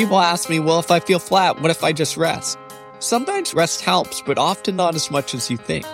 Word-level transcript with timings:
People 0.00 0.18
ask 0.18 0.48
me, 0.48 0.58
well, 0.60 0.78
if 0.78 0.90
I 0.90 0.98
feel 0.98 1.18
flat, 1.18 1.60
what 1.60 1.70
if 1.70 1.84
I 1.84 1.92
just 1.92 2.16
rest? 2.16 2.58
Sometimes 3.00 3.52
rest 3.52 3.82
helps, 3.82 4.22
but 4.22 4.38
often 4.38 4.74
not 4.74 4.94
as 4.94 5.10
much 5.10 5.34
as 5.34 5.50
you 5.50 5.58
think. 5.58 5.84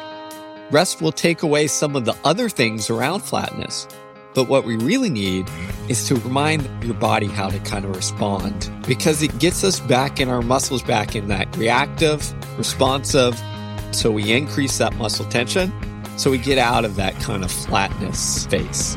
Rest 0.71 1.03
will 1.03 1.11
take 1.11 1.43
away 1.43 1.67
some 1.67 1.97
of 1.97 2.05
the 2.05 2.15
other 2.23 2.49
things 2.49 2.89
around 2.89 3.25
flatness. 3.25 3.89
But 4.33 4.45
what 4.45 4.63
we 4.63 4.77
really 4.77 5.11
need 5.11 5.51
is 5.89 6.07
to 6.07 6.15
remind 6.15 6.69
your 6.85 6.95
body 6.95 7.27
how 7.27 7.51
to 7.51 7.59
kind 7.59 7.85
of 7.85 7.97
respond 7.97 8.71
because 8.87 9.25
it 9.25 9.37
gets 9.41 9.65
us 9.65 9.81
back 9.81 10.21
in 10.21 10.29
our 10.29 10.41
muscles 10.41 10.85
back 10.85 11.17
in 11.17 11.27
that 11.27 11.57
reactive, 11.57 12.33
responsive. 12.57 13.37
So 13.91 14.13
we 14.13 14.33
increase 14.33 14.79
that 14.79 14.95
muscle 14.95 15.27
tension. 15.27 15.73
So 16.17 16.31
we 16.31 16.39
get 16.39 16.59
out 16.59 16.85
of 16.85 16.95
that 16.95 17.17
kind 17.17 17.43
of 17.43 17.51
flatness 17.51 18.21
space. 18.21 18.97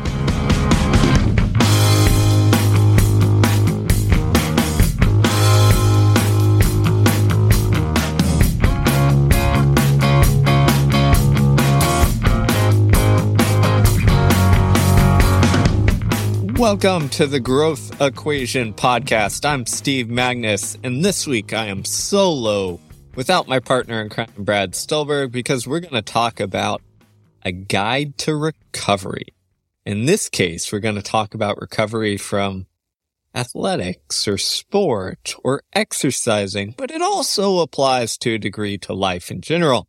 Welcome 16.59 17.08
to 17.12 17.26
the 17.26 17.40
Growth 17.40 18.02
Equation 18.02 18.73
Podcast. 18.73 19.45
I'm 19.45 19.66
Steve 19.66 20.08
Magness, 20.08 20.77
and 20.84 21.05
this 21.05 21.26
week 21.26 21.54
I 21.54 21.68
am 21.68 21.85
solo 21.85 22.82
without 23.16 23.48
my 23.48 23.59
partner 23.59 24.02
in 24.02 24.09
crime, 24.09 24.27
Brad 24.38 24.76
Stulberg, 24.76 25.32
because 25.32 25.66
we're 25.66 25.80
going 25.80 25.94
to 25.94 26.02
talk 26.02 26.41
about 26.41 26.82
a 27.44 27.54
guide 27.54 28.18
to 28.20 28.35
recovery. 28.35 29.27
In 29.85 30.05
this 30.05 30.27
case, 30.27 30.70
we're 30.70 30.80
going 30.80 30.95
to 30.95 31.02
talk 31.02 31.34
about 31.34 31.62
recovery 31.62 32.18
from 32.18 32.68
athletics 33.34 34.27
or 34.27 34.38
sport 34.38 35.35
or 35.46 35.63
exercising, 35.71 36.76
but 36.77 36.91
it 36.91 37.02
also 37.02 37.60
applies 37.60 38.18
to 38.18 38.34
a 38.34 38.37
degree 38.37 38.77
to 38.80 38.91
life 38.91 39.32
in 39.32 39.40
general. 39.40 39.87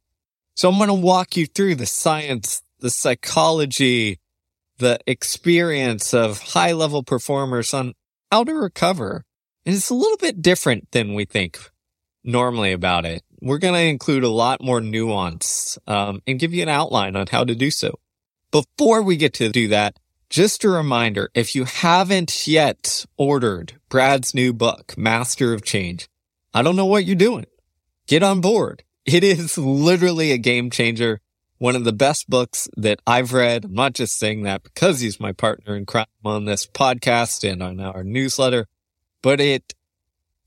So 0.54 0.68
I'm 0.68 0.76
going 0.76 0.86
to 0.86 0.94
walk 0.94 1.36
you 1.36 1.46
through 1.46 1.74
the 1.74 1.86
science, 1.86 2.62
the 2.78 2.90
psychology, 2.90 4.19
the 4.80 4.98
experience 5.06 6.12
of 6.12 6.40
high 6.40 6.72
level 6.72 7.02
performers 7.02 7.72
on 7.72 7.94
how 8.32 8.44
to 8.44 8.52
recover. 8.52 9.24
And 9.64 9.74
it's 9.74 9.90
a 9.90 9.94
little 9.94 10.16
bit 10.16 10.42
different 10.42 10.90
than 10.90 11.14
we 11.14 11.24
think 11.24 11.58
normally 12.24 12.72
about 12.72 13.06
it. 13.06 13.22
We're 13.40 13.58
going 13.58 13.74
to 13.74 13.80
include 13.80 14.24
a 14.24 14.28
lot 14.28 14.62
more 14.62 14.80
nuance 14.80 15.78
um, 15.86 16.20
and 16.26 16.38
give 16.38 16.52
you 16.52 16.62
an 16.62 16.68
outline 16.68 17.16
on 17.16 17.26
how 17.28 17.44
to 17.44 17.54
do 17.54 17.70
so. 17.70 17.98
Before 18.50 19.02
we 19.02 19.16
get 19.16 19.32
to 19.34 19.48
do 19.48 19.68
that, 19.68 19.96
just 20.28 20.64
a 20.64 20.68
reminder, 20.68 21.30
if 21.34 21.54
you 21.54 21.64
haven't 21.64 22.46
yet 22.46 23.04
ordered 23.16 23.80
Brad's 23.88 24.34
new 24.34 24.52
book, 24.52 24.96
Master 24.96 25.54
of 25.54 25.64
Change, 25.64 26.08
I 26.52 26.62
don't 26.62 26.76
know 26.76 26.86
what 26.86 27.04
you're 27.04 27.16
doing. 27.16 27.46
Get 28.06 28.22
on 28.22 28.40
board. 28.40 28.84
It 29.06 29.24
is 29.24 29.56
literally 29.56 30.32
a 30.32 30.38
game 30.38 30.70
changer 30.70 31.20
one 31.60 31.76
of 31.76 31.84
the 31.84 31.92
best 31.92 32.28
books 32.28 32.68
that 32.74 33.00
I've 33.06 33.34
read. 33.34 33.66
I'm 33.66 33.74
not 33.74 33.92
just 33.92 34.18
saying 34.18 34.44
that 34.44 34.62
because 34.62 35.00
he's 35.00 35.20
my 35.20 35.32
partner 35.32 35.76
in 35.76 35.84
crime 35.84 36.06
on 36.24 36.46
this 36.46 36.66
podcast 36.66 37.48
and 37.48 37.62
on 37.62 37.78
our 37.78 38.02
newsletter, 38.02 38.66
but 39.20 39.42
it, 39.42 39.74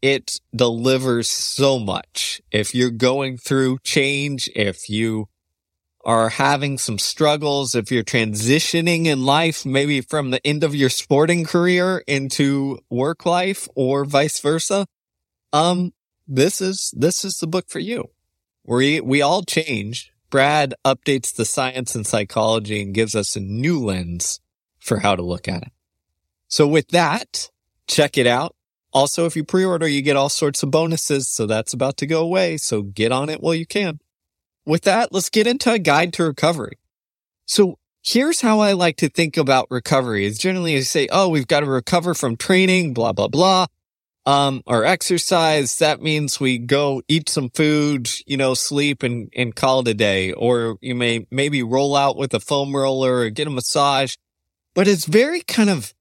it 0.01 0.41
delivers 0.55 1.29
so 1.29 1.77
much. 1.77 2.41
If 2.51 2.73
you're 2.73 2.89
going 2.89 3.37
through 3.37 3.77
change, 3.83 4.49
if 4.55 4.89
you 4.89 5.29
are 6.03 6.29
having 6.29 6.79
some 6.79 6.97
struggles, 6.97 7.75
if 7.75 7.91
you're 7.91 8.03
transitioning 8.03 9.05
in 9.05 9.23
life, 9.23 9.67
maybe 9.67 10.01
from 10.01 10.31
the 10.31 10.45
end 10.45 10.63
of 10.63 10.73
your 10.73 10.89
sporting 10.89 11.45
career 11.45 12.03
into 12.07 12.79
work 12.89 13.23
life 13.23 13.69
or 13.75 14.03
vice 14.03 14.39
versa, 14.39 14.87
um, 15.53 15.93
this 16.27 16.59
is, 16.59 16.91
this 16.97 17.23
is 17.23 17.35
the 17.35 17.45
book 17.45 17.65
for 17.69 17.79
you. 17.79 18.09
We, 18.65 18.99
we 18.99 19.21
all 19.21 19.43
change 19.43 20.12
Brad 20.33 20.73
updates 20.83 21.31
the 21.31 21.45
science 21.45 21.93
and 21.93 22.07
psychology 22.07 22.81
and 22.81 22.91
gives 22.91 23.13
us 23.13 23.35
a 23.35 23.39
new 23.39 23.79
lens 23.79 24.39
for 24.79 24.97
how 24.97 25.15
to 25.15 25.21
look 25.21 25.47
at 25.47 25.61
it. 25.61 25.71
So 26.47 26.65
with 26.65 26.87
that, 26.87 27.51
check 27.85 28.17
it 28.17 28.25
out. 28.25 28.55
Also, 28.91 29.27
if 29.27 29.35
you 29.35 29.43
pre-order, 29.43 29.87
you 29.87 30.01
get 30.01 30.15
all 30.15 30.29
sorts 30.29 30.63
of 30.63 30.71
bonuses. 30.71 31.29
So 31.29 31.45
that's 31.45 31.71
about 31.71 31.97
to 31.97 32.07
go 32.07 32.23
away. 32.23 32.57
So 32.57 32.81
get 32.81 33.11
on 33.11 33.29
it 33.29 33.41
while 33.41 33.53
you 33.53 33.67
can. 33.67 33.99
With 34.65 34.81
that, 34.85 35.13
let's 35.13 35.29
get 35.29 35.45
into 35.45 35.71
a 35.71 35.77
guide 35.77 36.13
to 36.13 36.23
recovery. 36.23 36.79
So 37.45 37.77
here's 38.01 38.41
how 38.41 38.59
I 38.59 38.71
like 38.71 38.97
to 38.97 39.09
think 39.09 39.37
about 39.37 39.67
recovery 39.69 40.25
is 40.25 40.39
generally 40.39 40.75
I 40.75 40.79
say, 40.79 41.07
Oh, 41.11 41.29
we've 41.29 41.45
got 41.45 41.59
to 41.59 41.67
recover 41.67 42.15
from 42.15 42.37
training, 42.37 42.95
blah, 42.95 43.13
blah, 43.13 43.27
blah 43.27 43.67
um, 44.25 44.63
or 44.65 44.85
exercise, 44.85 45.77
that 45.79 46.01
means 46.01 46.39
we 46.39 46.57
go 46.57 47.01
eat 47.07 47.29
some 47.29 47.49
food, 47.49 48.09
you 48.25 48.37
know, 48.37 48.53
sleep 48.53 49.03
and, 49.03 49.29
and 49.35 49.55
call 49.55 49.81
it 49.81 49.87
a 49.89 49.93
day. 49.93 50.31
Or 50.31 50.77
you 50.81 50.95
may 50.95 51.27
maybe 51.29 51.61
roll 51.61 51.95
out 51.95 52.17
with 52.17 52.33
a 52.33 52.39
foam 52.39 52.75
roller 52.75 53.21
or 53.21 53.29
get 53.29 53.47
a 53.47 53.51
massage. 53.51 54.15
But 54.73 54.87
it's 54.87 55.05
very 55.05 55.41
kind 55.41 55.69
of, 55.69 55.93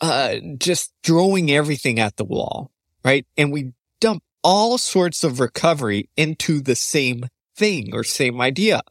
uh, 0.00 0.36
just 0.58 0.92
throwing 1.02 1.50
everything 1.50 2.00
at 2.00 2.16
the 2.16 2.24
wall, 2.24 2.70
right? 3.04 3.26
And 3.36 3.52
we 3.52 3.72
dump 4.00 4.22
all 4.42 4.78
sorts 4.78 5.22
of 5.22 5.40
recovery 5.40 6.08
into 6.16 6.60
the 6.60 6.74
same 6.74 7.26
thing 7.56 7.94
or 7.94 8.04
same 8.04 8.40
idea. 8.40 8.82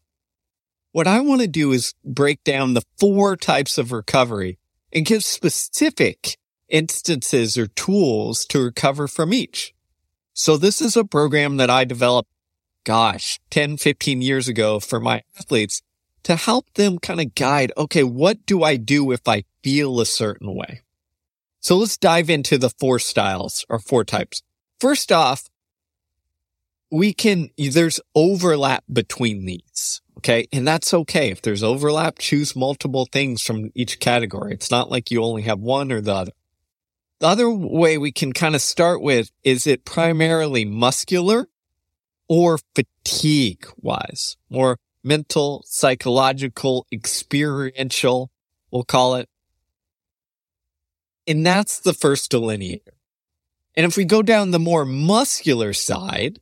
What 0.91 1.07
I 1.07 1.19
want 1.19 1.41
to 1.41 1.47
do 1.47 1.72
is 1.72 1.93
break 2.05 2.43
down 2.43 2.73
the 2.73 2.83
four 2.97 3.35
types 3.35 3.77
of 3.77 3.91
recovery 3.91 4.57
and 4.93 5.05
give 5.05 5.23
specific 5.23 6.37
instances 6.69 7.57
or 7.57 7.67
tools 7.67 8.45
to 8.45 8.63
recover 8.63 9.07
from 9.07 9.33
each. 9.33 9.73
So 10.33 10.57
this 10.57 10.81
is 10.81 10.97
a 10.97 11.05
program 11.05 11.57
that 11.57 11.69
I 11.69 11.85
developed, 11.85 12.29
gosh, 12.83 13.39
10, 13.51 13.77
15 13.77 14.21
years 14.21 14.47
ago 14.47 14.79
for 14.79 14.99
my 14.99 15.23
athletes 15.39 15.81
to 16.23 16.35
help 16.35 16.73
them 16.73 16.97
kind 16.97 17.21
of 17.21 17.35
guide, 17.35 17.71
okay, 17.77 18.03
what 18.03 18.45
do 18.45 18.63
I 18.63 18.77
do 18.77 19.11
if 19.11 19.27
I 19.27 19.43
feel 19.63 19.99
a 19.99 20.05
certain 20.05 20.55
way? 20.55 20.81
So 21.59 21.77
let's 21.77 21.97
dive 21.97 22.29
into 22.29 22.57
the 22.57 22.69
four 22.69 22.99
styles 22.99 23.65
or 23.69 23.79
four 23.79 24.03
types. 24.03 24.41
First 24.79 25.11
off, 25.11 25.49
we 26.91 27.13
can, 27.13 27.49
there's 27.57 27.99
overlap 28.13 28.83
between 28.91 29.45
these. 29.45 30.01
Okay. 30.17 30.47
And 30.51 30.67
that's 30.67 30.93
okay. 30.93 31.29
If 31.29 31.41
there's 31.41 31.63
overlap, 31.63 32.17
choose 32.19 32.55
multiple 32.55 33.07
things 33.11 33.41
from 33.41 33.71
each 33.75 33.99
category. 33.99 34.53
It's 34.53 34.71
not 34.71 34.89
like 34.89 35.11
you 35.11 35.23
only 35.23 35.43
have 35.43 35.59
one 35.59 35.91
or 35.91 36.01
the 36.01 36.13
other. 36.13 36.31
The 37.19 37.27
other 37.27 37.49
way 37.49 37.97
we 37.97 38.11
can 38.11 38.33
kind 38.33 38.55
of 38.55 38.61
start 38.61 39.01
with 39.01 39.31
is 39.43 39.65
it 39.65 39.85
primarily 39.85 40.65
muscular 40.65 41.47
or 42.27 42.59
fatigue 42.75 43.67
wise, 43.77 44.35
more 44.49 44.77
mental, 45.03 45.63
psychological, 45.65 46.85
experiential, 46.91 48.31
we'll 48.71 48.83
call 48.83 49.15
it. 49.15 49.29
And 51.27 51.45
that's 51.45 51.79
the 51.79 51.93
first 51.93 52.31
delineator. 52.31 52.93
And 53.75 53.85
if 53.85 53.97
we 53.97 54.05
go 54.05 54.21
down 54.21 54.51
the 54.51 54.59
more 54.59 54.85
muscular 54.85 55.73
side, 55.73 56.39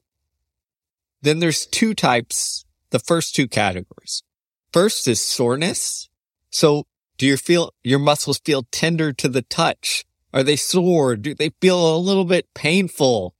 then 1.22 1.40
there's 1.40 1.66
two 1.66 1.94
types, 1.94 2.66
the 2.90 3.00
first 3.00 3.36
two 3.36 3.48
categories. 3.48 4.24
First 4.72 5.08
is 5.08 5.22
soreness. 5.22 6.10
So 6.50 6.86
do 7.18 7.26
you 7.26 7.38
feel 7.38 7.74
your 7.84 8.00
muscles 8.00 8.40
feel 8.40 8.64
tender 8.72 9.14
to 9.14 9.30
the 9.30 9.42
touch? 9.42 10.06
Are 10.34 10.44
they 10.44 10.56
sore? 10.56 11.16
Do 11.16 11.36
they 11.36 11.52
feel 11.62 11.96
a 11.96 11.98
little 11.98 12.26
bit 12.26 12.48
painful? 12.56 13.36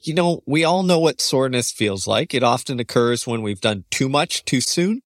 You 0.00 0.12
know, 0.12 0.42
we 0.46 0.64
all 0.64 0.82
know 0.82 0.98
what 0.98 1.20
soreness 1.22 1.72
feels 1.72 2.06
like. 2.06 2.34
It 2.34 2.42
often 2.42 2.78
occurs 2.78 3.26
when 3.26 3.40
we've 3.40 3.60
done 3.60 3.84
too 3.90 4.08
much 4.10 4.44
too 4.44 4.60
soon 4.60 5.00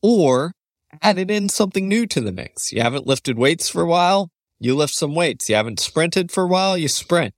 or 0.00 0.54
added 1.02 1.30
in 1.30 1.48
something 1.48 1.88
new 1.88 2.06
to 2.06 2.20
the 2.20 2.30
mix. 2.30 2.72
You 2.72 2.80
haven't 2.80 3.06
lifted 3.06 3.36
weights 3.36 3.68
for 3.68 3.82
a 3.82 3.86
while. 3.86 4.30
You 4.60 4.76
lift 4.76 4.94
some 4.94 5.16
weights. 5.16 5.48
You 5.48 5.56
haven't 5.56 5.80
sprinted 5.80 6.30
for 6.30 6.44
a 6.44 6.48
while. 6.48 6.78
You 6.78 6.86
sprint. 6.86 7.34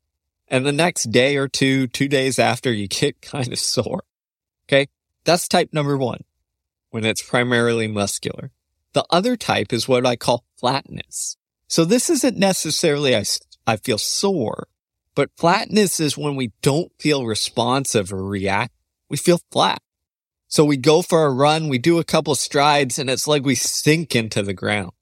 And 0.49 0.67
the 0.67 0.73
next 0.73 1.05
day 1.05 1.37
or 1.37 1.49
two, 1.49 1.87
two 1.87 2.09
days 2.09 2.38
after 2.38 2.70
you 2.70 2.87
get 2.88 3.20
kind 3.23 3.50
of 3.50 3.59
sore. 3.59 4.05
Okay. 4.69 4.88
That's 5.25 5.49
type 5.49 5.70
number 5.73 5.97
one 5.97 6.25
when 6.91 7.05
it's 7.05 7.23
primarily 7.23 7.88
muscular. 7.88 8.52
The 8.93 9.06
other 9.11 9.37
type 9.37 9.73
is 9.73 9.88
what 9.88 10.06
I 10.06 10.17
call 10.17 10.44
flatness. 10.59 11.37
So 11.69 11.85
this 11.85 12.11
isn't 12.11 12.37
necessarily 12.37 13.17
I, 13.17 13.25
I 13.67 13.77
feel 13.77 13.99
sore, 13.99 14.69
but 15.15 15.31
flatness 15.37 15.99
is 16.01 16.17
when 16.17 16.37
we 16.37 16.53
don't 16.63 16.93
feel 16.99 17.27
responsive 17.27 18.13
or 18.13 18.25
react. 18.25 18.73
We 19.09 19.17
feel 19.17 19.41
flat. 19.51 19.81
So 20.49 20.65
we 20.65 20.77
go 20.77 21.03
for 21.03 21.25
a 21.25 21.33
run, 21.33 21.69
we 21.69 21.79
do 21.79 21.99
a 21.99 22.05
couple 22.05 22.35
strides 22.35 22.99
and 22.99 23.11
it's 23.11 23.27
like 23.27 23.45
we 23.45 23.57
sink 23.57 24.15
into 24.15 24.43
the 24.43 24.55
ground, 24.55 24.93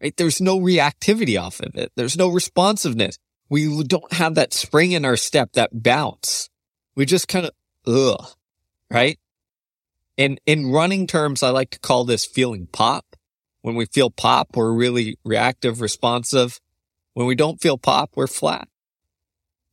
right? 0.00 0.16
There's 0.16 0.40
no 0.40 0.58
reactivity 0.60 1.40
off 1.40 1.60
of 1.60 1.74
it. 1.74 1.90
There's 1.96 2.16
no 2.16 2.28
responsiveness. 2.28 3.18
We 3.48 3.82
don't 3.82 4.12
have 4.12 4.34
that 4.36 4.52
spring 4.52 4.92
in 4.92 5.04
our 5.04 5.16
step, 5.16 5.52
that 5.54 5.82
bounce. 5.82 6.48
We 6.94 7.06
just 7.06 7.28
kind 7.28 7.46
of, 7.46 7.52
ugh, 7.86 8.34
right? 8.90 9.18
And 10.16 10.40
in 10.46 10.70
running 10.70 11.06
terms, 11.06 11.42
I 11.42 11.50
like 11.50 11.70
to 11.70 11.80
call 11.80 12.04
this 12.04 12.24
feeling 12.24 12.66
pop. 12.70 13.07
When 13.62 13.74
we 13.74 13.86
feel 13.86 14.10
pop, 14.10 14.56
we're 14.56 14.72
really 14.72 15.18
reactive, 15.24 15.80
responsive. 15.80 16.60
When 17.14 17.26
we 17.26 17.34
don't 17.34 17.60
feel 17.60 17.78
pop, 17.78 18.12
we're 18.14 18.26
flat. 18.26 18.68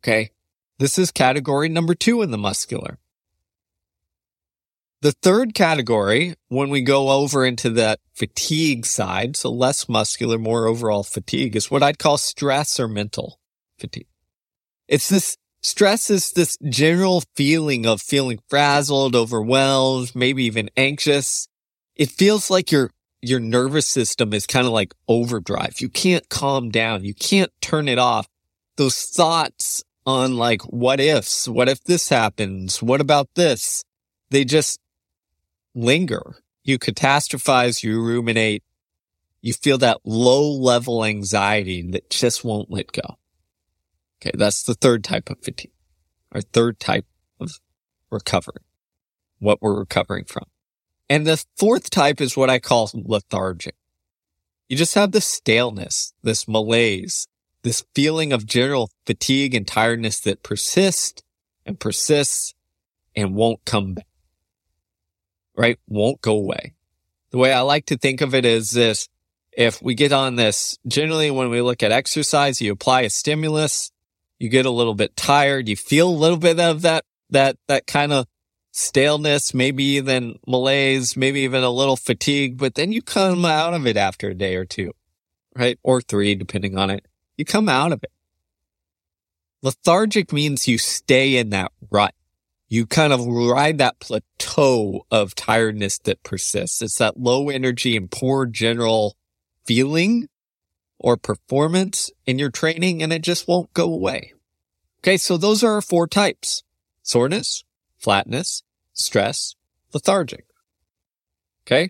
Okay. 0.04 0.32
This 0.78 0.98
is 0.98 1.12
category 1.12 1.70
number 1.70 1.96
two 1.96 2.22
in 2.22 2.32
the 2.32 2.38
muscular. 2.38 3.00
The 5.02 5.12
third 5.12 5.54
category, 5.54 6.36
when 6.48 6.70
we 6.70 6.82
go 6.82 7.10
over 7.10 7.46
into 7.46 7.70
that 7.72 8.00
fatigue 8.14 8.86
side, 8.86 9.38
so 9.38 9.52
less 9.52 9.88
muscular, 9.88 10.40
more 10.40 10.66
overall 10.66 11.04
fatigue, 11.04 11.56
is 11.56 11.70
what 11.70 11.84
I'd 11.84 12.00
call 12.00 12.18
stress 12.18 12.80
or 12.80 12.88
mental 12.88 13.40
fatigue. 13.78 14.08
It's 14.88 15.08
this 15.08 15.38
stress 15.62 16.10
is 16.10 16.32
this 16.32 16.58
general 16.70 17.24
feeling 17.36 17.86
of 17.86 18.02
feeling 18.02 18.40
frazzled, 18.50 19.16
overwhelmed, 19.16 20.16
maybe 20.16 20.44
even 20.46 20.70
anxious. 20.76 21.48
It 21.96 22.10
feels 22.10 22.50
like 22.50 22.72
your, 22.72 22.90
your 23.28 23.40
nervous 23.40 23.88
system 23.88 24.34
is 24.34 24.46
kind 24.46 24.68
of 24.68 24.74
like 24.74 24.94
overdrive. 25.08 25.80
You 25.80 25.90
can't 25.90 26.28
calm 26.30 26.70
down. 26.70 27.04
You 27.04 27.14
can't 27.14 27.52
turn 27.62 27.88
it 27.88 27.98
off. 27.98 28.28
Those 28.78 29.04
thoughts 29.04 29.84
on 30.06 30.38
like, 30.38 30.62
what 30.64 31.00
ifs? 31.00 31.48
What 31.48 31.70
if 31.70 31.84
this 31.84 32.10
happens? 32.10 32.82
What 32.82 33.02
about 33.02 33.30
this? 33.36 33.84
They 34.30 34.46
just 34.46 34.80
linger. 35.74 36.38
You 36.64 36.80
catastrophize, 36.80 37.84
you 37.84 38.02
ruminate, 38.02 38.64
you 39.42 39.54
feel 39.54 39.78
that 39.80 40.00
low 40.04 40.50
level 40.52 41.06
anxiety 41.06 41.84
that 41.92 42.10
just 42.10 42.44
won't 42.44 42.72
let 42.72 42.92
go. 42.92 43.18
Okay. 44.20 44.32
That's 44.34 44.64
the 44.64 44.74
third 44.74 45.04
type 45.04 45.30
of 45.30 45.38
fatigue 45.44 45.72
or 46.34 46.42
third 46.42 46.80
type 46.80 47.06
of 47.40 47.60
recovery, 48.10 48.64
what 49.40 49.62
we're 49.62 49.78
recovering 49.78 50.26
from. 50.26 50.46
And 51.10 51.26
the 51.26 51.44
fourth 51.58 51.90
type 51.90 52.20
is 52.20 52.36
what 52.36 52.50
I 52.50 52.60
call 52.60 52.90
lethargic. 52.94 53.76
You 54.70 54.76
just 54.76 54.96
have 54.96 55.12
this 55.12 55.28
staleness, 55.28 56.14
this 56.24 56.48
malaise, 56.48 57.28
this 57.62 57.86
feeling 57.94 58.34
of 58.34 58.46
general 58.46 58.90
fatigue 59.06 59.54
and 59.54 59.68
tiredness 59.68 60.20
that 60.22 60.42
persists 60.42 61.22
and 61.66 61.80
persists 61.80 62.56
and 63.16 63.36
won't 63.36 63.64
come 63.66 63.94
back 63.94 64.08
right, 65.56 65.80
won't 65.88 66.22
go 66.22 66.36
away. 66.36 66.74
The 67.32 67.38
way 67.38 67.52
I 67.52 67.62
like 67.62 67.86
to 67.88 67.98
think 67.98 68.22
of 68.22 68.34
it 68.34 68.46
is 68.46 68.72
this. 68.72 69.08
If 69.52 69.82
we 69.82 69.96
get 69.96 70.12
on 70.12 70.36
this, 70.36 70.78
generally 70.86 71.32
when 71.32 71.50
we 71.50 71.62
look 71.62 71.82
at 71.82 71.92
exercise, 71.92 72.62
you 72.62 72.74
apply 72.74 73.02
a 73.02 73.10
stimulus, 73.10 73.92
you 74.38 74.50
get 74.50 74.66
a 74.66 74.72
little 74.72 74.96
bit 74.96 75.16
tired, 75.16 75.70
you 75.70 75.78
feel 75.78 76.10
a 76.10 76.12
little 76.12 76.38
bit 76.38 76.60
of 76.60 76.82
that, 76.82 77.06
that, 77.30 77.58
that 77.68 77.88
kind 77.88 78.12
of 78.12 78.28
staleness, 78.76 79.54
maybe 79.54 79.84
even 79.84 80.38
malaise, 80.46 81.16
maybe 81.16 81.42
even 81.42 81.64
a 81.64 81.70
little 81.70 81.96
fatigue, 81.96 82.58
but 82.58 82.76
then 82.76 82.92
you 82.92 83.02
come 83.02 83.46
out 83.46 83.74
of 83.74 83.88
it 83.88 83.98
after 83.98 84.30
a 84.30 84.36
day 84.36 84.56
or 84.56 84.66
two, 84.66 84.92
right? 85.56 85.80
Or 85.84 86.02
three, 86.02 86.36
depending 86.36 86.78
on 86.78 86.90
it. 86.90 87.06
You 87.38 87.46
come 87.46 87.70
out 87.70 87.92
of 87.92 88.04
it. 88.04 88.12
Lethargic 89.62 90.32
means 90.32 90.68
you 90.68 90.78
stay 90.78 91.38
in 91.38 91.50
that 91.50 91.72
rut 91.90 92.14
you 92.68 92.86
kind 92.86 93.14
of 93.14 93.26
ride 93.26 93.78
that 93.78 94.00
plateau 94.00 95.06
of 95.12 95.36
tiredness 95.36 96.00
that 96.00 96.24
persists. 96.24 96.82
It's 96.82 96.98
that 96.98 97.20
low 97.20 97.50
energy 97.50 97.96
and 97.96 98.10
poor 98.10 98.46
general 98.46 99.16
feeling 99.66 100.28
or 101.00 101.18
performance 101.18 102.10
in 102.26 102.40
your 102.40 102.50
training 102.50 103.04
and 103.04 103.14
it 103.14 103.22
just 103.22 103.48
won't 103.48 103.74
go 103.74 103.86
away. 103.86 104.34
Okay. 105.00 105.18
So 105.18 105.38
those 105.38 105.64
are 105.64 105.74
our 105.74 105.82
four 105.82 106.08
types. 106.08 106.64
Soreness, 107.04 107.64
flatness, 108.06 108.62
stress, 108.94 109.56
lethargic. 109.92 110.46
Okay. 111.66 111.90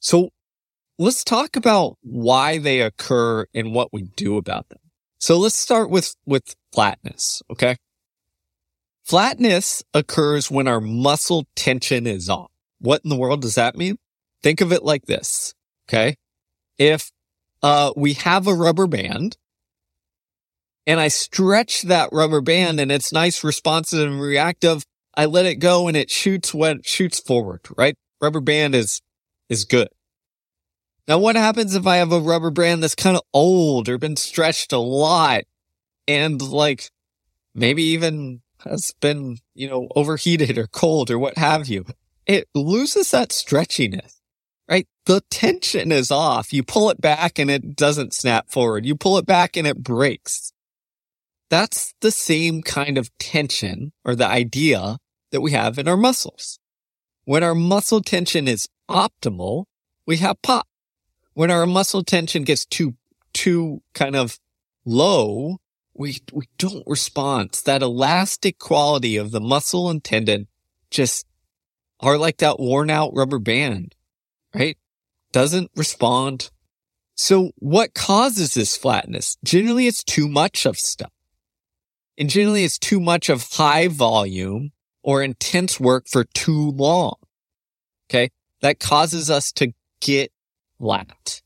So 0.00 0.28
let's 0.98 1.24
talk 1.24 1.56
about 1.56 1.96
why 2.02 2.58
they 2.58 2.82
occur 2.82 3.46
and 3.54 3.72
what 3.72 3.90
we 3.90 4.02
do 4.02 4.36
about 4.36 4.68
them. 4.68 4.80
So 5.18 5.38
let's 5.38 5.58
start 5.58 5.88
with, 5.88 6.14
with 6.26 6.54
flatness. 6.74 7.42
Okay. 7.50 7.76
Flatness 9.02 9.82
occurs 9.94 10.50
when 10.50 10.68
our 10.68 10.82
muscle 10.82 11.46
tension 11.54 12.06
is 12.06 12.28
off. 12.28 12.50
What 12.78 13.00
in 13.02 13.08
the 13.08 13.16
world 13.16 13.40
does 13.40 13.54
that 13.54 13.78
mean? 13.78 13.96
Think 14.42 14.60
of 14.60 14.72
it 14.72 14.82
like 14.82 15.06
this. 15.06 15.54
Okay. 15.88 16.16
If, 16.76 17.10
uh, 17.62 17.94
we 17.96 18.12
have 18.12 18.46
a 18.46 18.52
rubber 18.52 18.86
band 18.86 19.38
and 20.86 21.00
I 21.00 21.08
stretch 21.08 21.80
that 21.84 22.10
rubber 22.12 22.42
band 22.42 22.78
and 22.78 22.92
it's 22.92 23.10
nice, 23.10 23.42
responsive 23.42 24.06
and 24.06 24.20
reactive. 24.20 24.84
I 25.16 25.24
let 25.24 25.46
it 25.46 25.56
go 25.56 25.88
and 25.88 25.96
it 25.96 26.10
shoots 26.10 26.52
what 26.52 26.86
shoots 26.86 27.20
forward, 27.20 27.60
right? 27.76 27.96
Rubber 28.20 28.40
band 28.40 28.74
is, 28.74 29.00
is 29.48 29.64
good. 29.64 29.88
Now, 31.08 31.18
what 31.18 31.36
happens 31.36 31.74
if 31.74 31.86
I 31.86 31.96
have 31.96 32.12
a 32.12 32.20
rubber 32.20 32.50
band 32.50 32.82
that's 32.82 32.94
kind 32.94 33.16
of 33.16 33.22
old 33.32 33.88
or 33.88 33.96
been 33.96 34.16
stretched 34.16 34.72
a 34.72 34.78
lot 34.78 35.44
and 36.08 36.42
like 36.42 36.90
maybe 37.54 37.82
even 37.82 38.42
has 38.64 38.92
been, 39.00 39.38
you 39.54 39.68
know, 39.68 39.88
overheated 39.94 40.58
or 40.58 40.66
cold 40.66 41.10
or 41.10 41.18
what 41.18 41.38
have 41.38 41.68
you, 41.68 41.84
it 42.26 42.48
loses 42.54 43.12
that 43.12 43.30
stretchiness, 43.30 44.20
right? 44.68 44.86
The 45.06 45.22
tension 45.30 45.92
is 45.92 46.10
off. 46.10 46.52
You 46.52 46.64
pull 46.64 46.90
it 46.90 47.00
back 47.00 47.38
and 47.38 47.50
it 47.50 47.76
doesn't 47.76 48.12
snap 48.12 48.50
forward. 48.50 48.84
You 48.84 48.96
pull 48.96 49.16
it 49.16 49.26
back 49.26 49.56
and 49.56 49.66
it 49.66 49.82
breaks. 49.82 50.52
That's 51.48 51.94
the 52.00 52.10
same 52.10 52.62
kind 52.62 52.98
of 52.98 53.16
tension 53.18 53.92
or 54.04 54.16
the 54.16 54.26
idea 54.26 54.98
that 55.30 55.40
we 55.40 55.52
have 55.52 55.78
in 55.78 55.88
our 55.88 55.96
muscles. 55.96 56.58
When 57.24 57.42
our 57.42 57.54
muscle 57.54 58.00
tension 58.00 58.46
is 58.46 58.68
optimal, 58.88 59.64
we 60.06 60.18
have 60.18 60.40
pop. 60.42 60.68
When 61.34 61.50
our 61.50 61.66
muscle 61.66 62.04
tension 62.04 62.44
gets 62.44 62.64
too, 62.64 62.94
too 63.32 63.82
kind 63.92 64.16
of 64.16 64.38
low, 64.84 65.58
we, 65.92 66.18
we 66.32 66.48
don't 66.58 66.84
respond. 66.86 67.60
that 67.64 67.82
elastic 67.82 68.58
quality 68.58 69.16
of 69.16 69.32
the 69.32 69.40
muscle 69.40 69.90
and 69.90 70.02
tendon 70.02 70.46
just 70.90 71.26
are 72.00 72.18
like 72.18 72.38
that 72.38 72.60
worn 72.60 72.90
out 72.90 73.12
rubber 73.14 73.38
band, 73.38 73.94
right? 74.54 74.78
Doesn't 75.32 75.70
respond. 75.74 76.50
So 77.14 77.50
what 77.56 77.94
causes 77.94 78.54
this 78.54 78.76
flatness? 78.76 79.36
Generally, 79.42 79.86
it's 79.86 80.04
too 80.04 80.28
much 80.28 80.66
of 80.66 80.76
stuff. 80.76 81.12
And 82.18 82.30
generally, 82.30 82.64
it's 82.64 82.78
too 82.78 83.00
much 83.00 83.28
of 83.28 83.46
high 83.52 83.88
volume 83.88 84.72
or 85.06 85.22
intense 85.22 85.78
work 85.78 86.08
for 86.08 86.24
too 86.24 86.72
long. 86.72 87.14
Okay. 88.10 88.30
That 88.60 88.80
causes 88.80 89.30
us 89.30 89.52
to 89.52 89.72
get 90.00 90.32
flat. 90.78 91.40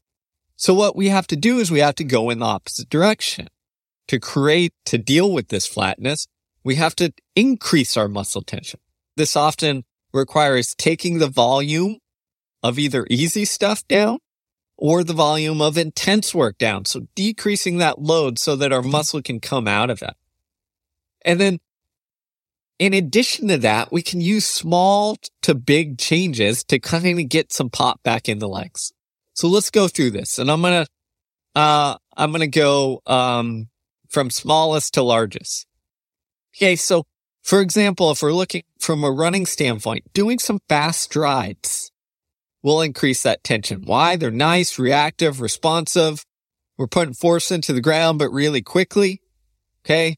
So 0.57 0.75
what 0.75 0.97
we 0.97 1.09
have 1.09 1.27
to 1.29 1.37
do 1.37 1.59
is 1.59 1.71
we 1.71 1.81
have 1.81 1.95
to 1.97 2.05
go 2.05 2.31
in 2.31 2.39
the 2.39 2.47
opposite 2.47 2.89
direction 2.89 3.49
to 4.09 4.19
create, 4.19 4.73
to 4.87 4.99
deal 4.99 5.31
with 5.31 5.49
this 5.49 5.67
flatness, 5.67 6.27
we 6.65 6.77
have 6.77 6.97
to 6.97 7.13
increase 7.37 7.97
our 7.97 8.09
muscle 8.09 8.43
tension. 8.43 8.81
This 9.17 9.37
often 9.37 9.85
requires 10.13 10.75
taking 10.75 11.19
the 11.19 11.29
volume 11.29 11.99
of 12.63 12.79
either 12.79 13.07
easy 13.11 13.45
stuff 13.45 13.87
down 13.89 14.19
or 14.77 15.05
the 15.05 15.13
volume 15.13 15.61
of 15.61 15.77
intense 15.77 16.35
work 16.35 16.57
down. 16.59 16.87
So 16.87 17.09
decreasing 17.15 17.79
that 17.79 18.01
load 18.01 18.39
so 18.39 18.57
that 18.57 18.73
our 18.73 18.83
muscle 18.83 19.23
can 19.23 19.39
come 19.39 19.69
out 19.69 19.91
of 19.91 20.03
it. 20.03 20.15
And 21.25 21.39
then 21.39 21.59
in 22.81 22.95
addition 22.95 23.49
to 23.49 23.59
that, 23.59 23.93
we 23.93 24.01
can 24.01 24.23
use 24.23 24.47
small 24.47 25.19
to 25.43 25.55
big 25.55 25.99
changes 25.99 26.65
to 26.65 26.79
kind 26.79 27.21
of 27.21 27.29
get 27.29 27.53
some 27.53 27.69
pop 27.69 28.03
back 28.03 28.27
in 28.27 28.39
the 28.39 28.49
legs. 28.49 28.95
So 29.35 29.49
let's 29.49 29.71
go 29.71 29.87
through 29.87 30.13
this 30.13 30.39
and 30.39 30.51
I'm 30.51 30.63
going 30.63 30.87
to, 30.87 31.61
uh, 31.61 31.99
I'm 32.17 32.33
going 32.33 32.41
to 32.41 32.47
go, 32.47 33.03
um, 33.07 33.69
from 34.09 34.31
smallest 34.31 34.95
to 34.95 35.03
largest. 35.03 35.67
Okay. 36.57 36.75
So 36.75 37.05
for 37.43 37.61
example, 37.61 38.11
if 38.13 38.23
we're 38.23 38.33
looking 38.33 38.63
from 38.79 39.05
a 39.05 39.11
running 39.11 39.45
standpoint, 39.45 40.11
doing 40.15 40.39
some 40.39 40.61
fast 40.67 41.03
strides 41.03 41.93
will 42.63 42.81
increase 42.81 43.23
that 43.25 43.45
tension. 43.45 43.83
Why? 43.85 44.17
They're 44.17 44.31
nice, 44.31 44.79
reactive, 44.79 45.43
responsive. 45.43 46.25
We're 46.79 46.87
putting 46.87 47.13
force 47.13 47.51
into 47.51 47.75
the 47.75 47.83
ground, 47.83 48.19
but 48.19 48.31
really 48.31 48.63
quickly. 48.63 49.21
Okay. 49.85 50.17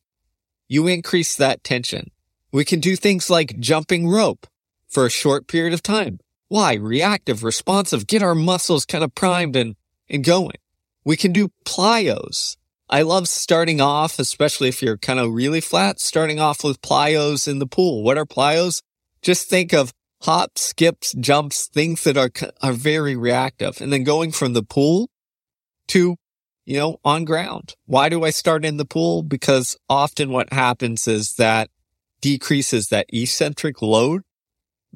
You 0.69 0.87
increase 0.87 1.35
that 1.35 1.64
tension. 1.64 2.12
We 2.53 2.65
can 2.65 2.81
do 2.81 2.97
things 2.97 3.31
like 3.31 3.59
jumping 3.59 4.09
rope 4.09 4.47
for 4.89 5.07
a 5.07 5.11
short 5.11 5.47
period 5.47 5.73
of 5.73 5.83
time. 5.83 6.21
Why? 6.49 6.75
Reactive, 6.75 7.43
responsive, 7.43 8.07
get 8.07 8.23
our 8.23 8.35
muscles 8.35 8.85
kind 8.85 9.03
of 9.03 9.15
primed 9.15 9.57
and, 9.57 9.75
and 10.09 10.23
going. 10.23 10.57
We 11.05 11.17
can 11.17 11.33
do 11.33 11.51
plyos 11.65 12.57
I 12.93 13.01
love 13.01 13.27
starting 13.27 13.81
off, 13.81 14.19
especially 14.19 14.69
if 14.69 14.83
you're 14.83 14.99
kind 14.99 15.19
of 15.19 15.33
really 15.33 15.63
flat, 15.63 15.99
starting 15.99 16.39
off 16.39 16.63
with 16.63 16.83
plyos 16.83 17.49
in 17.49 17.59
the 17.59 17.67
pool. 17.67 18.03
What 18.03 18.19
are 18.19 18.27
plyos? 18.27 18.83
Just 19.23 19.49
think 19.49 19.73
of 19.73 19.95
hops, 20.21 20.61
skips, 20.61 21.15
jumps, 21.15 21.69
things 21.69 22.05
that 22.05 22.19
are, 22.19 22.31
are 22.61 22.75
very 22.75 23.17
reactive 23.17 23.81
and 23.81 23.91
then 23.91 24.05
going 24.05 24.31
from 24.31 24.53
the 24.53 24.63
pool 24.63 25.09
to, 25.87 26.17
you 26.67 26.79
know, 26.79 26.99
on 27.03 27.25
ground. 27.25 27.77
Why 27.87 28.11
do 28.11 28.25
I 28.25 28.31
start 28.31 28.63
in 28.63 28.77
the 28.77 28.85
pool? 28.85 29.23
Because 29.23 29.75
often 29.89 30.31
what 30.31 30.53
happens 30.53 31.09
is 31.09 31.37
that 31.39 31.71
decreases 32.23 32.88
that 32.88 33.05
eccentric 33.11 33.83
load 33.83 34.23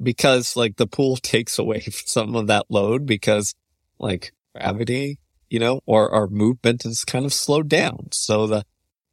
because 0.01 0.55
like 0.55 0.77
the 0.77 0.87
pool 0.87 1.17
takes 1.21 1.59
away 1.59 1.81
some 1.91 2.35
of 2.35 2.47
that 2.47 2.65
load 2.69 3.05
because 3.05 3.53
like 3.99 4.33
gravity 4.55 5.19
you 5.49 5.59
know, 5.59 5.81
or 5.85 6.13
our 6.13 6.27
movement 6.27 6.85
is 6.85 7.05
kind 7.05 7.25
of 7.25 7.33
slowed 7.33 7.69
down. 7.69 8.09
So 8.11 8.47
the, 8.47 8.65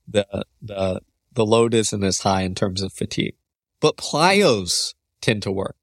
the, 0.06 0.44
the, 0.60 1.00
the 1.32 1.46
load 1.46 1.74
isn't 1.74 2.04
as 2.04 2.20
high 2.20 2.42
in 2.42 2.54
terms 2.54 2.82
of 2.82 2.92
fatigue. 2.92 3.36
But 3.80 3.96
plyos 3.96 4.94
tend 5.20 5.42
to 5.44 5.52
work. 5.52 5.76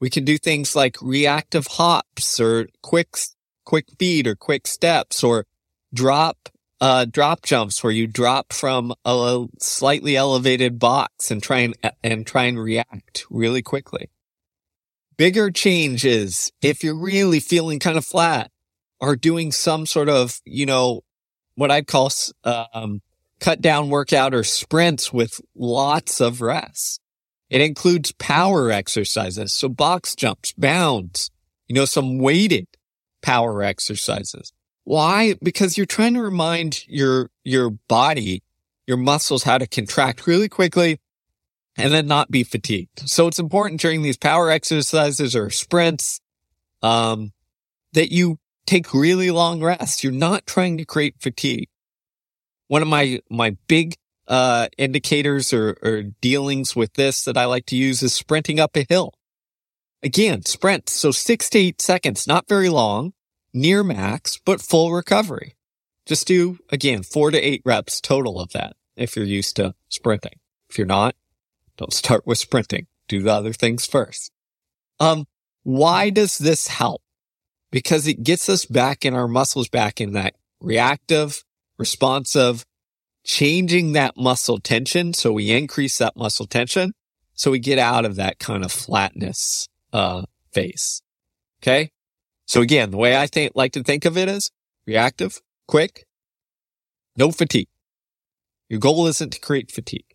We 0.00 0.10
can 0.10 0.24
do 0.24 0.38
things 0.38 0.76
like 0.76 0.96
reactive 1.00 1.66
hops 1.66 2.38
or 2.38 2.68
quick, 2.82 3.16
quick 3.64 3.86
feet 3.98 4.26
or 4.26 4.36
quick 4.36 4.66
steps 4.66 5.24
or 5.24 5.46
drop, 5.92 6.48
uh, 6.80 7.06
drop 7.06 7.42
jumps 7.42 7.82
where 7.82 7.92
you 7.92 8.06
drop 8.06 8.52
from 8.52 8.94
a 9.04 9.46
slightly 9.58 10.16
elevated 10.16 10.78
box 10.78 11.30
and 11.30 11.42
try 11.42 11.58
and, 11.60 11.74
and 12.02 12.26
try 12.26 12.44
and 12.44 12.58
react 12.58 13.24
really 13.30 13.62
quickly. 13.62 14.10
Bigger 15.16 15.50
changes 15.50 16.52
if 16.60 16.84
you're 16.84 16.98
really 16.98 17.40
feeling 17.40 17.78
kind 17.78 17.96
of 17.96 18.04
flat 18.04 18.50
or 19.00 19.16
doing 19.16 19.52
some 19.52 19.86
sort 19.86 20.08
of, 20.08 20.40
you 20.44 20.66
know, 20.66 21.02
what 21.54 21.70
I'd 21.70 21.86
call, 21.86 22.10
um, 22.44 23.00
cut 23.40 23.62
down 23.62 23.88
workout 23.88 24.34
or 24.34 24.44
sprints 24.44 25.12
with 25.12 25.40
lots 25.54 26.20
of 26.20 26.42
rest. 26.42 27.00
It 27.48 27.60
includes 27.60 28.12
power 28.12 28.70
exercises. 28.70 29.54
So 29.54 29.68
box 29.68 30.14
jumps, 30.14 30.52
bounds, 30.52 31.30
you 31.66 31.74
know, 31.74 31.84
some 31.84 32.18
weighted 32.18 32.66
power 33.22 33.62
exercises. 33.62 34.52
Why? 34.86 35.34
Because 35.42 35.76
you're 35.76 35.84
trying 35.84 36.14
to 36.14 36.22
remind 36.22 36.86
your, 36.86 37.28
your 37.42 37.70
body, 37.70 38.44
your 38.86 38.96
muscles 38.96 39.42
how 39.42 39.58
to 39.58 39.66
contract 39.66 40.28
really 40.28 40.48
quickly 40.48 41.00
and 41.76 41.92
then 41.92 42.06
not 42.06 42.30
be 42.30 42.44
fatigued. 42.44 43.08
So 43.08 43.26
it's 43.26 43.40
important 43.40 43.80
during 43.80 44.02
these 44.02 44.16
power 44.16 44.48
exercises 44.48 45.34
or 45.34 45.50
sprints, 45.50 46.20
um, 46.82 47.32
that 47.94 48.12
you 48.12 48.38
take 48.64 48.94
really 48.94 49.32
long 49.32 49.60
rests. 49.60 50.04
You're 50.04 50.12
not 50.12 50.46
trying 50.46 50.78
to 50.78 50.84
create 50.84 51.16
fatigue. 51.18 51.68
One 52.68 52.80
of 52.80 52.86
my, 52.86 53.20
my 53.28 53.56
big, 53.66 53.96
uh, 54.28 54.68
indicators 54.78 55.52
or, 55.52 55.76
or 55.82 56.02
dealings 56.20 56.76
with 56.76 56.92
this 56.92 57.24
that 57.24 57.36
I 57.36 57.46
like 57.46 57.66
to 57.66 57.76
use 57.76 58.04
is 58.04 58.14
sprinting 58.14 58.60
up 58.60 58.76
a 58.76 58.86
hill. 58.88 59.14
Again, 60.00 60.44
sprint. 60.44 60.88
So 60.88 61.10
six 61.10 61.50
to 61.50 61.58
eight 61.58 61.82
seconds, 61.82 62.28
not 62.28 62.48
very 62.48 62.68
long, 62.68 63.14
near 63.56 63.82
max, 63.82 64.38
but 64.44 64.60
full 64.60 64.92
recovery. 64.92 65.56
Just 66.04 66.26
do 66.26 66.58
again, 66.70 67.02
four 67.02 67.30
to 67.30 67.38
eight 67.38 67.62
reps 67.64 68.00
total 68.00 68.38
of 68.38 68.52
that 68.52 68.76
if 68.96 69.16
you're 69.16 69.24
used 69.24 69.56
to 69.56 69.74
sprinting. 69.88 70.38
If 70.70 70.78
you're 70.78 70.86
not, 70.86 71.16
don't 71.76 71.92
start 71.92 72.26
with 72.26 72.38
sprinting. 72.38 72.86
Do 73.08 73.22
the 73.22 73.32
other 73.32 73.52
things 73.52 73.86
first. 73.86 74.30
Um, 74.98 75.26
why 75.62 76.10
does 76.10 76.38
this 76.38 76.68
help? 76.68 77.02
Because 77.70 78.06
it 78.06 78.22
gets 78.22 78.48
us 78.48 78.64
back 78.64 79.04
in 79.04 79.14
our 79.14 79.28
muscles 79.28 79.68
back 79.68 80.00
in 80.00 80.12
that 80.12 80.34
reactive, 80.60 81.44
responsive, 81.78 82.64
changing 83.24 83.92
that 83.92 84.16
muscle 84.16 84.58
tension. 84.58 85.12
So 85.12 85.32
we 85.32 85.50
increase 85.50 85.98
that 85.98 86.16
muscle 86.16 86.46
tension. 86.46 86.92
So 87.34 87.50
we 87.50 87.58
get 87.58 87.78
out 87.78 88.04
of 88.04 88.16
that 88.16 88.38
kind 88.38 88.64
of 88.64 88.72
flatness, 88.72 89.68
uh, 89.92 90.22
phase. 90.52 91.02
Okay. 91.60 91.90
So 92.46 92.60
again, 92.60 92.90
the 92.90 92.96
way 92.96 93.16
I 93.16 93.26
think, 93.26 93.52
like 93.54 93.72
to 93.72 93.82
think 93.82 94.04
of 94.04 94.16
it 94.16 94.28
is 94.28 94.50
reactive, 94.86 95.40
quick, 95.66 96.06
no 97.16 97.32
fatigue. 97.32 97.68
Your 98.68 98.80
goal 98.80 99.06
isn't 99.06 99.30
to 99.30 99.40
create 99.40 99.70
fatigue. 99.70 100.14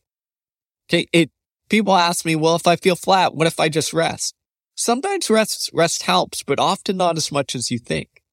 Okay. 0.89 1.07
It, 1.13 1.31
people 1.69 1.95
ask 1.95 2.25
me, 2.25 2.35
well, 2.35 2.55
if 2.55 2.67
I 2.67 2.75
feel 2.75 2.95
flat, 2.95 3.33
what 3.33 3.47
if 3.47 3.59
I 3.59 3.69
just 3.69 3.93
rest? 3.93 4.35
Sometimes 4.75 5.29
rest, 5.29 5.69
rest 5.73 6.03
helps, 6.03 6.43
but 6.43 6.59
often 6.59 6.97
not 6.97 7.17
as 7.17 7.31
much 7.31 7.55
as 7.55 7.71
you 7.71 7.79
think. 7.79 8.23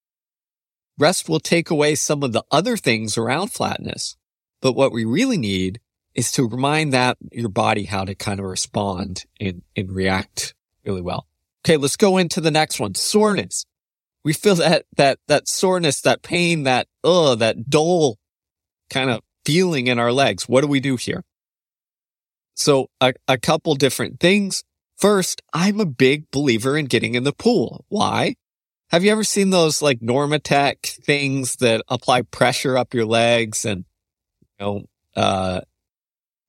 Rest 0.99 1.29
will 1.29 1.41
take 1.41 1.71
away 1.71 1.95
some 1.95 2.23
of 2.23 2.33
the 2.33 2.45
other 2.51 2.77
things 2.77 3.17
around 3.17 3.53
flatness. 3.53 4.17
But 4.61 4.73
what 4.73 4.93
we 4.93 5.05
really 5.05 5.37
need 5.37 5.81
is 6.15 6.33
to 6.33 6.49
remind 6.49 6.93
that 6.93 7.17
your 7.31 7.49
body 7.49 7.85
how 7.85 8.05
to 8.05 8.15
kind 8.15 8.41
of 8.41 8.47
respond 8.47 9.25
and, 9.41 9.63
and 9.77 9.93
react 9.93 10.55
really 10.85 11.03
well. 11.03 11.27
Okay. 11.65 11.77
Let's 11.77 11.97
go 11.97 12.17
into 12.17 12.41
the 12.41 12.51
next 12.51 12.81
one. 12.81 12.95
Soreness. 12.95 13.65
We 14.29 14.35
feel 14.35 14.57
that, 14.57 14.85
that, 14.99 15.21
that 15.29 15.49
soreness, 15.49 16.03
that 16.03 16.21
pain, 16.21 16.65
that, 16.65 16.87
uh, 17.03 17.35
that 17.37 17.71
dull 17.71 18.19
kind 18.91 19.09
of 19.09 19.23
feeling 19.47 19.87
in 19.87 19.99
our 19.99 20.13
legs. 20.13 20.47
What 20.47 20.61
do 20.61 20.67
we 20.67 20.81
do 20.81 20.97
here? 20.97 21.25
So 22.55 22.91
a, 23.01 23.15
a 23.27 23.39
couple 23.39 23.75
different 23.75 24.21
things. 24.21 24.65
First, 24.99 25.41
I'm 25.55 25.81
a 25.81 25.87
big 25.87 26.31
believer 26.31 26.77
in 26.77 26.85
getting 26.85 27.15
in 27.15 27.25
the 27.25 27.33
pool. 27.33 27.87
Why? 27.89 28.35
Have 28.91 29.03
you 29.03 29.11
ever 29.13 29.25
seen 29.25 29.49
those 29.49 29.81
like 29.81 30.01
Normatec 30.01 30.87
things 30.87 31.57
that 31.61 31.81
apply 31.89 32.21
pressure 32.21 32.77
up 32.77 32.93
your 32.93 33.07
legs 33.07 33.65
and, 33.65 33.87
you 34.61 34.67
know, 34.67 34.83
uh, 35.17 35.63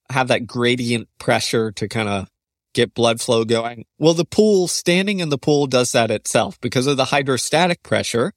have 0.10 0.28
that 0.28 0.46
gradient 0.46 1.08
pressure 1.18 1.72
to 1.72 1.88
kind 1.88 2.10
of 2.10 2.28
get 2.80 2.94
blood 2.94 3.20
flow 3.20 3.44
going? 3.44 3.86
Well, 3.98 4.14
the 4.14 4.26
pool, 4.26 4.68
standing 4.68 5.20
in 5.20 5.30
the 5.30 5.38
pool 5.38 5.68
does 5.68 5.92
that 5.92 6.12
itself 6.12 6.60
because 6.62 6.88
of 6.88 6.98
the 6.98 7.06
hydrostatic 7.06 7.84
pressure, 7.84 8.34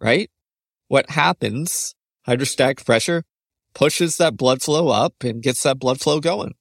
right? 0.00 0.30
What 0.88 1.10
happens? 1.10 1.94
Hydrostatic 2.26 2.84
pressure 2.84 3.24
pushes 3.74 4.16
that 4.16 4.36
blood 4.36 4.62
flow 4.62 4.88
up 4.88 5.14
and 5.22 5.42
gets 5.42 5.62
that 5.64 5.78
blood 5.78 6.00
flow 6.00 6.20
going. 6.20 6.54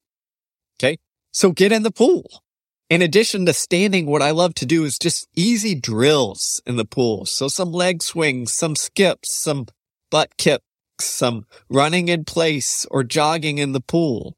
Okay. 0.78 0.98
So 1.32 1.52
get 1.52 1.72
in 1.72 1.84
the 1.84 1.92
pool. 1.92 2.44
In 2.90 3.04
addition 3.04 3.46
to 3.46 3.54
standing, 3.54 4.08
what 4.08 4.24
I 4.24 4.32
love 4.32 4.56
to 4.56 4.66
do 4.66 4.84
is 4.84 4.98
just 4.98 5.28
easy 5.36 5.76
drills 5.76 6.62
in 6.66 6.76
the 6.78 6.86
pool. 6.86 7.26
So 7.26 7.48
some 7.48 7.72
leg 7.72 8.02
swings, 8.02 8.54
some 8.54 8.76
skips, 8.76 9.36
some 9.36 9.68
butt 10.10 10.38
kicks, 10.38 10.64
some 11.00 11.46
running 11.70 12.08
in 12.08 12.26
place 12.26 12.88
or 12.90 13.04
jogging 13.04 13.60
in 13.60 13.74
the 13.74 13.82
pool, 13.82 14.36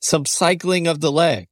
some 0.00 0.24
cycling 0.26 0.86
of 0.86 1.00
the 1.00 1.10
legs. 1.10 1.48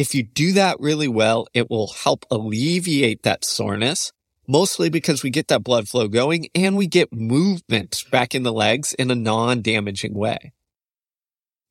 If 0.00 0.14
you 0.14 0.22
do 0.22 0.54
that 0.54 0.80
really 0.80 1.08
well, 1.08 1.46
it 1.52 1.68
will 1.68 1.88
help 1.88 2.24
alleviate 2.30 3.22
that 3.24 3.44
soreness, 3.44 4.12
mostly 4.48 4.88
because 4.88 5.22
we 5.22 5.28
get 5.28 5.48
that 5.48 5.62
blood 5.62 5.90
flow 5.90 6.08
going 6.08 6.48
and 6.54 6.74
we 6.74 6.86
get 6.86 7.12
movement 7.12 8.04
back 8.10 8.34
in 8.34 8.42
the 8.42 8.50
legs 8.50 8.94
in 8.94 9.10
a 9.10 9.14
non-damaging 9.14 10.14
way. 10.14 10.54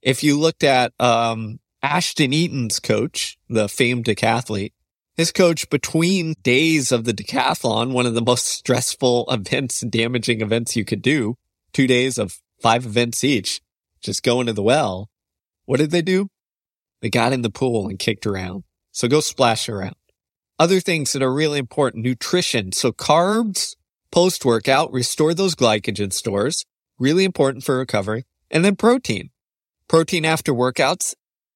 If 0.03 0.23
you 0.23 0.37
looked 0.37 0.63
at, 0.63 0.93
um, 0.99 1.59
Ashton 1.81 2.31
Eaton's 2.31 2.79
coach, 2.79 3.39
the 3.49 3.67
famed 3.67 4.05
decathlete, 4.05 4.73
his 5.15 5.31
coach 5.31 5.67
between 5.71 6.35
days 6.43 6.91
of 6.91 7.05
the 7.05 7.13
decathlon, 7.15 7.93
one 7.93 8.05
of 8.05 8.13
the 8.13 8.21
most 8.21 8.45
stressful 8.45 9.25
events 9.31 9.81
and 9.81 9.91
damaging 9.91 10.41
events 10.41 10.75
you 10.75 10.85
could 10.85 11.01
do, 11.01 11.33
two 11.73 11.87
days 11.87 12.19
of 12.19 12.37
five 12.61 12.85
events 12.85 13.23
each, 13.23 13.59
just 14.01 14.21
going 14.21 14.45
to 14.45 14.53
the 14.53 14.61
well. 14.61 15.09
What 15.65 15.77
did 15.77 15.89
they 15.89 16.03
do? 16.03 16.29
They 17.01 17.09
got 17.09 17.33
in 17.33 17.41
the 17.41 17.49
pool 17.49 17.87
and 17.87 17.97
kicked 17.97 18.25
around. 18.25 18.63
So 18.91 19.07
go 19.07 19.19
splash 19.21 19.69
around. 19.69 19.95
Other 20.57 20.79
things 20.79 21.13
that 21.13 21.23
are 21.23 21.33
really 21.33 21.59
important, 21.59 22.03
nutrition. 22.03 22.71
So 22.73 22.91
carbs 22.91 23.75
post 24.11 24.43
workout, 24.43 24.91
restore 24.91 25.33
those 25.33 25.55
glycogen 25.55 26.11
stores. 26.11 26.65
Really 26.97 27.23
important 27.23 27.63
for 27.63 27.77
recovery. 27.77 28.25
And 28.51 28.65
then 28.65 28.75
protein. 28.75 29.29
Protein 29.87 30.25
after 30.25 30.53
workouts 30.53 31.15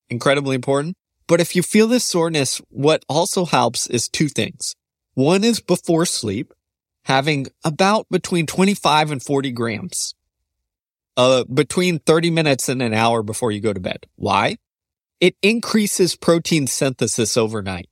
incredibly 0.10 0.56
important. 0.56 0.96
But 1.28 1.42
if 1.42 1.56
you 1.56 1.64
feel 1.64 1.88
this 1.88 2.06
soreness, 2.06 2.62
what 2.70 3.04
also 3.10 3.46
helps 3.46 3.88
is 3.88 4.08
two 4.08 4.30
things. 4.30 4.76
One 5.14 5.44
is 5.44 5.60
before 5.60 6.06
sleep, 6.06 6.54
having 7.06 7.48
about 7.64 8.08
between 8.10 8.46
25 8.46 9.12
and 9.12 9.24
40 9.24 9.52
grams, 9.52 10.16
uh, 11.18 11.44
between 11.46 12.00
30 12.00 12.30
minutes 12.30 12.70
and 12.70 12.82
an 12.82 12.94
hour 12.94 13.24
before 13.24 13.52
you 13.52 13.62
go 13.62 13.74
to 13.74 13.80
bed. 13.80 14.06
Why? 14.16 14.58
It 15.24 15.38
increases 15.42 16.18
protein 16.18 16.68
synthesis 16.68 17.38
overnight, 17.38 17.88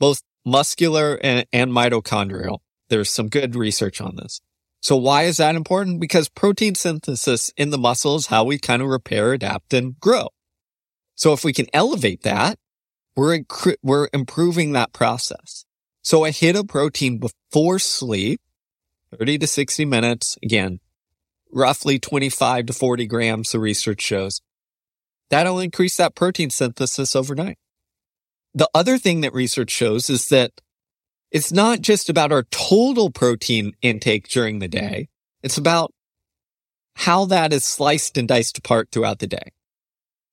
both 0.00 0.22
muscular 0.44 1.14
and, 1.22 1.46
and 1.52 1.70
mitochondrial. 1.70 2.58
There's 2.88 3.10
some 3.10 3.28
good 3.28 3.54
research 3.54 4.00
on 4.00 4.16
this. 4.16 4.40
So 4.80 4.96
why 4.96 5.22
is 5.22 5.36
that 5.36 5.54
important? 5.54 6.00
Because 6.00 6.28
protein 6.28 6.74
synthesis 6.74 7.52
in 7.56 7.70
the 7.70 7.78
muscle 7.78 8.16
is 8.16 8.26
how 8.26 8.42
we 8.42 8.58
kind 8.58 8.82
of 8.82 8.88
repair, 8.88 9.34
adapt, 9.34 9.72
and 9.72 10.00
grow. 10.00 10.30
So 11.14 11.32
if 11.32 11.44
we 11.44 11.52
can 11.52 11.66
elevate 11.72 12.22
that, 12.22 12.58
we're, 13.14 13.44
we're 13.80 14.08
improving 14.12 14.72
that 14.72 14.92
process. 14.92 15.64
So 16.02 16.24
a 16.24 16.32
hit 16.32 16.56
of 16.56 16.66
protein 16.66 17.20
before 17.20 17.78
sleep, 17.78 18.40
30 19.16 19.38
to 19.38 19.46
60 19.46 19.84
minutes, 19.84 20.36
again, 20.42 20.80
roughly 21.52 22.00
25 22.00 22.66
to 22.66 22.72
40 22.72 23.06
grams, 23.06 23.52
the 23.52 23.60
research 23.60 24.02
shows. 24.02 24.40
That'll 25.30 25.60
increase 25.60 25.96
that 25.96 26.14
protein 26.14 26.50
synthesis 26.50 27.14
overnight. 27.14 27.58
The 28.54 28.68
other 28.74 28.98
thing 28.98 29.20
that 29.20 29.34
research 29.34 29.70
shows 29.70 30.08
is 30.08 30.28
that 30.28 30.52
it's 31.30 31.52
not 31.52 31.82
just 31.82 32.08
about 32.08 32.32
our 32.32 32.44
total 32.44 33.10
protein 33.10 33.72
intake 33.82 34.28
during 34.28 34.58
the 34.58 34.68
day. 34.68 35.08
It's 35.42 35.58
about 35.58 35.92
how 36.96 37.26
that 37.26 37.52
is 37.52 37.64
sliced 37.64 38.16
and 38.16 38.26
diced 38.26 38.58
apart 38.58 38.88
throughout 38.90 39.18
the 39.18 39.26
day. 39.26 39.52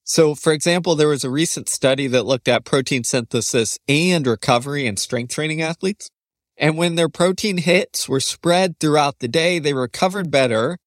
So, 0.03 0.35
for 0.35 0.53
example, 0.53 0.95
there 0.95 1.07
was 1.07 1.23
a 1.23 1.29
recent 1.29 1.67
study 1.67 2.07
that 2.07 2.25
looked 2.25 2.47
at 2.47 2.63
protein 2.63 3.03
synthesis 3.03 3.77
and 3.87 4.25
recovery 4.25 4.85
in 4.85 4.97
strength 4.97 5.33
training 5.33 5.61
athletes. 5.61 6.09
And 6.57 6.77
when 6.77 6.95
their 6.95 7.09
protein 7.09 7.57
hits 7.57 8.07
were 8.07 8.19
spread 8.19 8.79
throughout 8.79 9.19
the 9.19 9.27
day, 9.27 9.59
they 9.59 9.73
recovered 9.73 10.31
better 10.31 10.77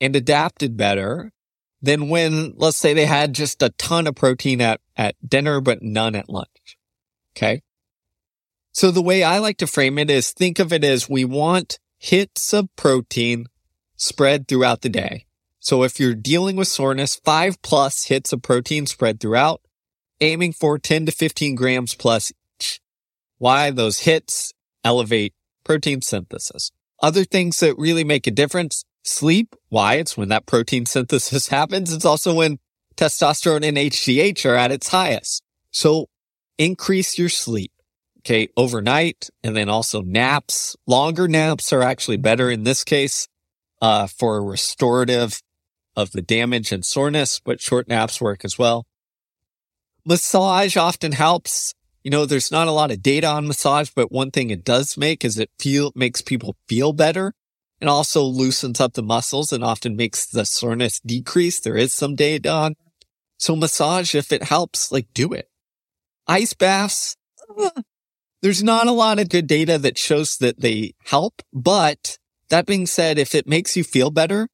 and 0.00 0.16
adapted 0.16 0.76
better 0.76 1.30
than 1.84 2.08
when, 2.08 2.54
let's 2.56 2.78
say 2.78 2.94
they 2.94 3.06
had 3.06 3.34
just 3.34 3.62
a 3.62 3.68
ton 3.70 4.06
of 4.06 4.14
protein 4.14 4.60
at, 4.60 4.80
at 4.96 5.16
dinner, 5.26 5.60
but 5.60 5.82
none 5.82 6.14
at 6.14 6.30
lunch. 6.30 6.78
Okay. 7.36 7.62
So 8.72 8.90
the 8.90 9.02
way 9.02 9.22
I 9.22 9.38
like 9.38 9.58
to 9.58 9.66
frame 9.66 9.98
it 9.98 10.10
is 10.10 10.32
think 10.32 10.58
of 10.58 10.72
it 10.72 10.82
as 10.82 11.08
we 11.08 11.24
want 11.24 11.78
hits 11.98 12.52
of 12.54 12.74
protein 12.74 13.46
spread 13.96 14.48
throughout 14.48 14.80
the 14.80 14.88
day. 14.88 15.26
So 15.60 15.82
if 15.82 16.00
you're 16.00 16.14
dealing 16.14 16.56
with 16.56 16.68
soreness, 16.68 17.16
five 17.16 17.60
plus 17.62 18.06
hits 18.06 18.32
of 18.32 18.42
protein 18.42 18.86
spread 18.86 19.20
throughout, 19.20 19.60
aiming 20.20 20.52
for 20.52 20.78
10 20.78 21.06
to 21.06 21.12
15 21.12 21.54
grams 21.54 21.94
plus 21.94 22.32
each. 22.58 22.80
Why 23.38 23.70
those 23.70 24.00
hits 24.00 24.52
elevate 24.82 25.34
protein 25.64 26.00
synthesis. 26.00 26.70
Other 27.00 27.24
things 27.24 27.60
that 27.60 27.76
really 27.76 28.04
make 28.04 28.26
a 28.26 28.30
difference, 28.30 28.84
sleep. 29.04 29.54
Why? 29.68 29.94
It's 29.94 30.16
when 30.16 30.28
that 30.28 30.46
protein 30.46 30.86
synthesis 30.86 31.48
happens. 31.58 31.92
It's 31.92 32.04
also 32.04 32.34
when 32.34 32.58
testosterone 32.96 33.66
and 33.66 33.76
HGH 33.76 34.48
are 34.48 34.56
at 34.56 34.72
its 34.72 34.88
highest. 34.88 35.42
So 35.70 36.06
increase 36.58 37.18
your 37.18 37.28
sleep. 37.28 37.72
Okay. 38.20 38.48
Overnight 38.56 39.28
and 39.42 39.54
then 39.54 39.68
also 39.68 40.00
naps. 40.00 40.76
Longer 40.86 41.28
naps 41.28 41.72
are 41.72 41.82
actually 41.82 42.16
better 42.16 42.50
in 42.50 42.64
this 42.64 42.82
case, 42.82 43.28
uh, 43.82 44.06
for 44.06 44.42
restorative 44.42 45.42
of 45.94 46.12
the 46.12 46.22
damage 46.22 46.72
and 46.72 46.84
soreness, 46.84 47.40
but 47.44 47.60
short 47.60 47.86
naps 47.86 48.20
work 48.20 48.44
as 48.44 48.58
well. 48.58 48.86
Massage 50.06 50.76
often 50.76 51.12
helps. 51.12 51.74
You 52.02 52.10
know, 52.10 52.26
there's 52.26 52.50
not 52.50 52.68
a 52.68 52.72
lot 52.72 52.90
of 52.90 53.02
data 53.02 53.26
on 53.26 53.46
massage, 53.46 53.90
but 53.94 54.12
one 54.12 54.30
thing 54.30 54.50
it 54.50 54.64
does 54.64 54.96
make 54.96 55.24
is 55.24 55.38
it 55.38 55.50
feel, 55.58 55.92
makes 55.94 56.20
people 56.20 56.56
feel 56.68 56.92
better 56.92 57.34
and 57.84 57.90
also 57.90 58.22
loosens 58.22 58.80
up 58.80 58.94
the 58.94 59.02
muscles 59.02 59.52
and 59.52 59.62
often 59.62 59.94
makes 59.94 60.24
the 60.24 60.46
soreness 60.46 61.00
decrease. 61.00 61.60
There 61.60 61.76
is 61.76 61.92
some 61.92 62.14
data 62.14 62.50
on. 62.50 62.76
So 63.36 63.54
massage, 63.54 64.14
if 64.14 64.32
it 64.32 64.44
helps, 64.44 64.90
like 64.90 65.06
do 65.12 65.34
it. 65.34 65.50
Ice 66.26 66.54
baths. 66.54 67.14
There's 68.40 68.62
not 68.62 68.86
a 68.86 68.92
lot 68.92 69.18
of 69.18 69.28
good 69.28 69.46
data 69.46 69.76
that 69.76 69.98
shows 69.98 70.38
that 70.38 70.60
they 70.62 70.94
help, 71.04 71.42
but 71.52 72.16
that 72.48 72.64
being 72.64 72.86
said, 72.86 73.18
if 73.18 73.34
it 73.34 73.46
makes 73.46 73.76
you 73.76 73.84
feel 73.84 74.10
better, 74.10 74.48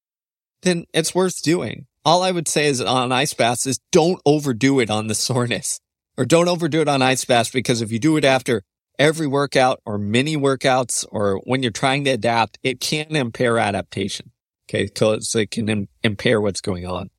then 0.63 0.87
it's 0.93 1.15
worth 1.15 1.41
doing. 1.41 1.87
All 2.05 2.25
I 2.25 2.33
would 2.33 2.49
say 2.49 2.67
is 2.67 2.81
on 2.81 3.13
ice 3.13 3.33
baths 3.33 3.65
is 3.65 3.79
don't 3.93 4.21
overdo 4.27 4.81
it 4.81 4.91
on 4.91 5.07
the 5.07 5.15
soreness 5.29 5.79
or 6.19 6.25
don't 6.25 6.49
overdo 6.49 6.81
it 6.81 6.89
on 6.89 7.01
ice 7.01 7.25
baths 7.25 7.53
because 7.53 7.81
if 7.81 7.93
you 7.93 8.01
do 8.01 8.17
it 8.17 8.25
after 8.25 8.65
every 9.01 9.27
workout 9.27 9.81
or 9.87 9.97
many 9.99 10.37
workouts 10.37 11.07
or 11.11 11.41
when 11.45 11.63
you're 11.63 11.73
trying 11.73 12.05
to 12.05 12.11
adapt, 12.11 12.59
it 12.63 12.81
can 12.81 13.17
impair 13.17 13.59
adaptation. 13.59 14.31
Okay. 14.69 14.87
Cause 14.89 15.35
it 15.35 15.51
can 15.51 15.69
Im- 15.69 15.89
impair 16.05 16.41
what's 16.41 16.61
going 16.61 16.87
on. 16.87 17.11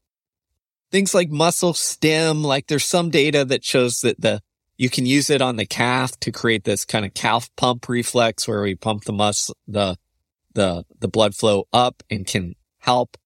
Things 0.91 1.13
like 1.13 1.29
muscle 1.29 1.73
stim, 1.73 2.43
like 2.43 2.67
there's 2.67 2.85
some 2.85 3.09
data 3.09 3.43
that 3.45 3.65
shows 3.65 4.01
that 4.01 4.21
the, 4.21 4.41
you 4.77 4.89
can 4.89 5.05
use 5.05 5.29
it 5.29 5.41
on 5.41 5.55
the 5.55 5.65
calf 5.65 6.17
to 6.19 6.31
create 6.31 6.65
this 6.65 6.85
kind 6.85 7.03
of 7.03 7.13
calf 7.13 7.49
pump 7.57 7.89
reflex 7.89 8.47
where 8.47 8.61
we 8.61 8.75
pump 8.75 9.05
the 9.05 9.13
muscle, 9.13 9.55
the, 9.67 9.97
the, 10.53 10.85
the 10.99 11.07
blood 11.07 11.33
flow 11.33 11.65
up 11.73 12.03
and 12.09 12.27
can 12.27 12.55
help. 12.79 13.17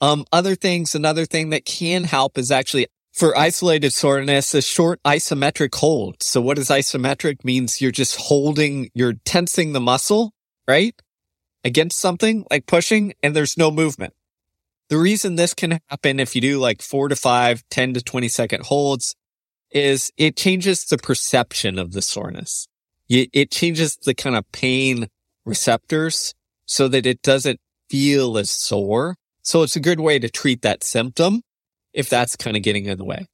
Um, 0.00 0.24
other 0.32 0.54
things, 0.54 0.94
another 0.94 1.24
thing 1.26 1.50
that 1.50 1.64
can 1.64 2.04
help 2.04 2.38
is 2.38 2.50
actually 2.50 2.86
for 3.14 3.38
isolated 3.38 3.92
soreness, 3.92 4.52
a 4.54 4.60
short 4.60 5.00
isometric 5.04 5.74
hold. 5.76 6.20
So 6.20 6.40
what 6.40 6.58
is 6.58 6.68
isometric 6.68 7.44
means 7.44 7.80
you're 7.80 7.92
just 7.92 8.16
holding, 8.16 8.90
you're 8.92 9.14
tensing 9.24 9.72
the 9.72 9.80
muscle, 9.80 10.32
right? 10.66 11.00
Against 11.62 12.00
something 12.00 12.44
like 12.50 12.66
pushing 12.66 13.14
and 13.22 13.34
there's 13.34 13.56
no 13.56 13.70
movement. 13.70 14.14
The 14.88 14.98
reason 14.98 15.36
this 15.36 15.54
can 15.54 15.78
happen 15.88 16.18
if 16.18 16.34
you 16.34 16.40
do 16.40 16.58
like 16.58 16.82
four 16.82 17.08
to 17.08 17.16
five, 17.16 17.62
10 17.70 17.94
to 17.94 18.02
20 18.02 18.28
second 18.28 18.66
holds 18.66 19.14
is 19.70 20.12
it 20.16 20.36
changes 20.36 20.84
the 20.84 20.98
perception 20.98 21.78
of 21.78 21.92
the 21.92 22.02
soreness. 22.02 22.66
It 23.08 23.50
changes 23.50 23.96
the 23.96 24.14
kind 24.14 24.34
of 24.34 24.50
pain 24.50 25.08
receptors 25.44 26.34
so 26.66 26.88
that 26.88 27.06
it 27.06 27.22
doesn't 27.22 27.60
feel 27.88 28.38
as 28.38 28.50
sore. 28.50 29.16
So 29.42 29.62
it's 29.62 29.76
a 29.76 29.80
good 29.80 30.00
way 30.00 30.18
to 30.18 30.28
treat 30.28 30.62
that 30.62 30.82
symptom 30.82 31.42
if 31.94 32.10
that's 32.10 32.36
kind 32.36 32.56
of 32.56 32.62
getting 32.62 32.84
in 32.84 32.98
the 32.98 33.04
way. 33.04 33.26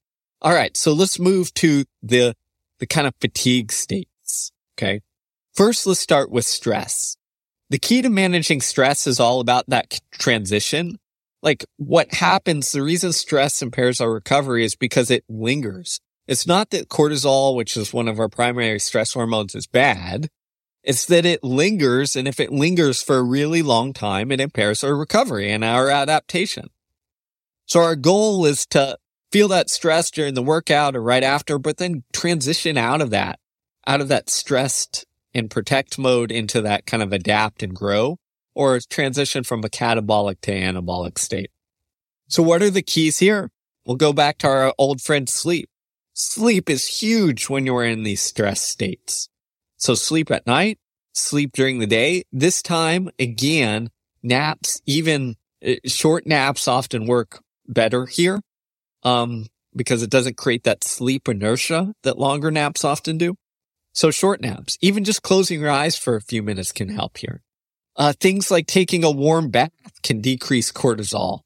All 0.42 0.52
right. 0.52 0.76
So 0.76 0.92
let's 0.92 1.18
move 1.18 1.52
to 1.54 1.84
the, 2.02 2.34
the 2.78 2.86
kind 2.86 3.06
of 3.06 3.14
fatigue 3.20 3.72
states. 3.72 4.52
Okay. 4.78 5.00
First, 5.54 5.86
let's 5.86 6.00
start 6.00 6.30
with 6.30 6.46
stress. 6.46 7.16
The 7.70 7.78
key 7.78 8.02
to 8.02 8.10
managing 8.10 8.60
stress 8.60 9.06
is 9.06 9.20
all 9.20 9.40
about 9.40 9.68
that 9.68 10.00
transition. 10.10 10.98
Like 11.42 11.64
what 11.76 12.14
happens, 12.14 12.72
the 12.72 12.82
reason 12.82 13.12
stress 13.12 13.62
impairs 13.62 14.00
our 14.00 14.12
recovery 14.12 14.64
is 14.64 14.76
because 14.76 15.10
it 15.10 15.24
lingers. 15.28 16.00
It's 16.26 16.46
not 16.46 16.70
that 16.70 16.88
cortisol, 16.88 17.56
which 17.56 17.76
is 17.76 17.92
one 17.92 18.08
of 18.08 18.20
our 18.20 18.28
primary 18.28 18.78
stress 18.78 19.14
hormones, 19.14 19.54
is 19.54 19.66
bad. 19.66 20.28
It's 20.82 21.04
that 21.06 21.26
it 21.26 21.42
lingers. 21.42 22.16
And 22.16 22.28
if 22.28 22.40
it 22.40 22.52
lingers 22.52 23.02
for 23.02 23.16
a 23.16 23.22
really 23.22 23.62
long 23.62 23.92
time, 23.92 24.30
it 24.30 24.40
impairs 24.40 24.84
our 24.84 24.94
recovery 24.94 25.50
and 25.50 25.64
our 25.64 25.90
adaptation. 25.90 26.70
So 27.70 27.78
our 27.78 27.94
goal 27.94 28.46
is 28.46 28.66
to 28.70 28.98
feel 29.30 29.46
that 29.46 29.70
stress 29.70 30.10
during 30.10 30.34
the 30.34 30.42
workout 30.42 30.96
or 30.96 31.02
right 31.02 31.22
after, 31.22 31.56
but 31.56 31.76
then 31.76 32.02
transition 32.12 32.76
out 32.76 33.00
of 33.00 33.10
that, 33.10 33.38
out 33.86 34.00
of 34.00 34.08
that 34.08 34.28
stressed 34.28 35.06
and 35.32 35.48
protect 35.48 35.96
mode 35.96 36.32
into 36.32 36.60
that 36.62 36.84
kind 36.84 37.00
of 37.00 37.12
adapt 37.12 37.62
and 37.62 37.72
grow 37.72 38.18
or 38.56 38.80
transition 38.90 39.44
from 39.44 39.60
a 39.60 39.68
catabolic 39.68 40.40
to 40.40 40.50
anabolic 40.50 41.16
state. 41.16 41.52
So 42.26 42.42
what 42.42 42.60
are 42.60 42.70
the 42.70 42.82
keys 42.82 43.20
here? 43.20 43.52
We'll 43.86 43.94
go 43.94 44.12
back 44.12 44.38
to 44.38 44.48
our 44.48 44.74
old 44.76 45.00
friend 45.00 45.28
sleep. 45.28 45.70
Sleep 46.12 46.68
is 46.68 47.00
huge 47.00 47.48
when 47.48 47.66
you're 47.66 47.84
in 47.84 48.02
these 48.02 48.20
stress 48.20 48.62
states. 48.62 49.28
So 49.76 49.94
sleep 49.94 50.32
at 50.32 50.44
night, 50.44 50.80
sleep 51.12 51.52
during 51.52 51.78
the 51.78 51.86
day. 51.86 52.24
This 52.32 52.62
time, 52.62 53.10
again, 53.20 53.90
naps, 54.24 54.82
even 54.86 55.36
uh, 55.64 55.74
short 55.86 56.26
naps 56.26 56.66
often 56.66 57.06
work 57.06 57.40
better 57.72 58.06
here. 58.06 58.40
Um, 59.02 59.46
because 59.74 60.02
it 60.02 60.10
doesn't 60.10 60.36
create 60.36 60.64
that 60.64 60.84
sleep 60.84 61.28
inertia 61.28 61.94
that 62.02 62.18
longer 62.18 62.50
naps 62.50 62.84
often 62.84 63.18
do. 63.18 63.36
So 63.92 64.10
short 64.10 64.40
naps, 64.40 64.76
even 64.80 65.04
just 65.04 65.22
closing 65.22 65.60
your 65.60 65.70
eyes 65.70 65.96
for 65.96 66.16
a 66.16 66.20
few 66.20 66.42
minutes 66.42 66.72
can 66.72 66.88
help 66.88 67.18
here. 67.18 67.42
Uh, 67.96 68.12
things 68.18 68.50
like 68.50 68.66
taking 68.66 69.04
a 69.04 69.10
warm 69.10 69.50
bath 69.50 69.70
can 70.02 70.20
decrease 70.20 70.72
cortisol. 70.72 71.40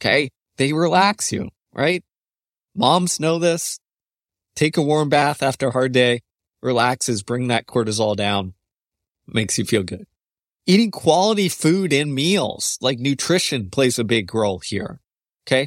Okay. 0.00 0.30
They 0.56 0.72
relax 0.72 1.32
you, 1.32 1.48
right? 1.72 2.02
Moms 2.74 3.20
know 3.20 3.38
this. 3.38 3.78
Take 4.54 4.76
a 4.76 4.82
warm 4.82 5.08
bath 5.08 5.42
after 5.42 5.68
a 5.68 5.72
hard 5.72 5.92
day, 5.92 6.20
relaxes, 6.62 7.22
bring 7.22 7.48
that 7.48 7.66
cortisol 7.66 8.16
down, 8.16 8.54
makes 9.26 9.58
you 9.58 9.64
feel 9.64 9.82
good. 9.82 10.06
Eating 10.66 10.90
quality 10.90 11.48
food 11.48 11.92
and 11.92 12.14
meals, 12.14 12.76
like 12.80 12.98
nutrition 12.98 13.70
plays 13.70 13.98
a 13.98 14.04
big 14.04 14.34
role 14.34 14.58
here. 14.58 15.00
Okay. 15.50 15.66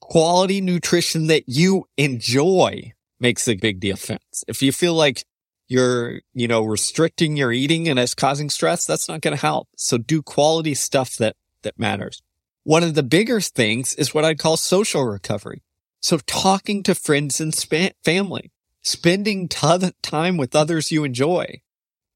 Quality 0.00 0.60
nutrition 0.60 1.26
that 1.26 1.48
you 1.48 1.86
enjoy 1.96 2.92
makes 3.18 3.48
a 3.48 3.56
big 3.56 3.80
difference. 3.80 4.44
If 4.46 4.62
you 4.62 4.70
feel 4.70 4.94
like 4.94 5.24
you're, 5.66 6.20
you 6.34 6.46
know, 6.46 6.62
restricting 6.62 7.36
your 7.36 7.50
eating 7.50 7.88
and 7.88 7.98
it's 7.98 8.14
causing 8.14 8.48
stress, 8.48 8.86
that's 8.86 9.08
not 9.08 9.22
going 9.22 9.34
to 9.34 9.40
help. 9.40 9.68
So 9.76 9.98
do 9.98 10.22
quality 10.22 10.74
stuff 10.74 11.16
that, 11.16 11.36
that 11.62 11.78
matters. 11.78 12.22
One 12.62 12.82
of 12.82 12.94
the 12.94 13.02
bigger 13.02 13.40
things 13.40 13.94
is 13.94 14.14
what 14.14 14.24
I'd 14.24 14.38
call 14.38 14.56
social 14.56 15.04
recovery. 15.04 15.62
So 16.00 16.18
talking 16.18 16.82
to 16.84 16.94
friends 16.94 17.40
and 17.40 17.54
sp- 17.56 17.96
family, 18.04 18.52
spending 18.82 19.48
t- 19.48 19.92
time 20.02 20.36
with 20.36 20.54
others 20.54 20.92
you 20.92 21.02
enjoy. 21.02 21.60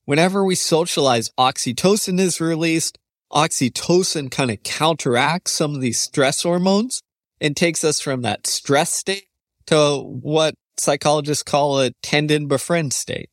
Whenever 0.04 0.44
we 0.44 0.54
socialize, 0.54 1.30
oxytocin 1.38 2.20
is 2.20 2.40
released. 2.40 2.98
Oxytocin 3.32 4.30
kind 4.30 4.50
of 4.50 4.62
counteracts 4.62 5.52
some 5.52 5.74
of 5.74 5.80
these 5.80 6.00
stress 6.00 6.42
hormones 6.42 7.02
and 7.40 7.56
takes 7.56 7.84
us 7.84 8.00
from 8.00 8.22
that 8.22 8.46
stress 8.46 8.92
state 8.92 9.26
to 9.66 9.98
what 9.98 10.54
psychologists 10.76 11.42
call 11.42 11.80
a 11.80 11.90
tend 12.02 12.30
and 12.30 12.48
befriend 12.48 12.92
state, 12.92 13.30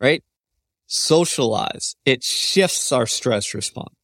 right? 0.00 0.22
Socialize. 0.86 1.96
It 2.04 2.22
shifts 2.22 2.92
our 2.92 3.06
stress 3.06 3.54
response. 3.54 3.94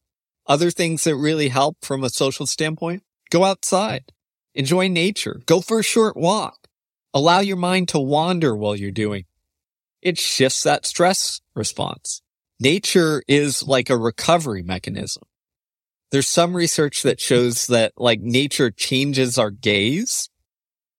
Other 0.47 0.69
things 0.71 1.03
that 1.03 1.15
really 1.15 1.49
help 1.49 1.77
from 1.81 2.03
a 2.03 2.09
social 2.09 2.45
standpoint, 2.45 3.03
go 3.31 3.43
outside, 3.43 4.11
enjoy 4.53 4.87
nature, 4.87 5.41
go 5.45 5.59
for 5.61 5.79
a 5.79 5.83
short 5.83 6.15
walk, 6.15 6.67
allow 7.13 7.39
your 7.39 7.57
mind 7.57 7.87
to 7.89 7.99
wander 7.99 8.55
while 8.55 8.75
you're 8.75 8.91
doing. 8.91 9.25
It 10.01 10.19
shifts 10.19 10.61
that 10.63 10.85
stress 10.85 11.41
response. 11.55 12.21
Nature 12.59 13.23
is 13.27 13.63
like 13.63 13.89
a 13.89 13.97
recovery 13.97 14.61
mechanism 14.61 15.23
there's 16.15 16.29
some 16.29 16.55
research 16.55 17.03
that 17.03 17.19
shows 17.19 17.67
that 17.67 17.91
like 17.97 18.21
nature 18.21 18.71
changes 18.71 19.37
our 19.37 19.51
gaze. 19.51 20.29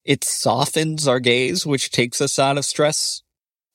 It 0.04 0.22
softens 0.22 1.08
our 1.08 1.20
gaze, 1.20 1.64
which 1.64 1.90
takes 1.90 2.20
us 2.20 2.38
out 2.38 2.58
of 2.58 2.66
stress 2.66 3.22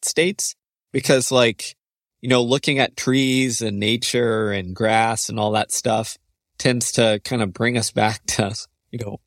states 0.03 0.53
because 0.91 1.31
like, 1.31 1.75
you 2.21 2.29
know, 2.29 2.43
looking 2.43 2.77
at 2.77 2.95
trees 2.95 3.59
and 3.59 3.79
nature 3.79 4.51
and 4.51 4.75
grass 4.75 5.29
and 5.29 5.39
all 5.39 5.49
that 5.53 5.71
stuff 5.71 6.15
tends 6.59 6.91
to 6.91 7.19
kind 7.25 7.41
of 7.41 7.53
bring 7.53 7.75
us 7.75 7.89
back 7.89 8.23
to, 8.27 8.53
you 8.91 8.99
know, 8.99 9.19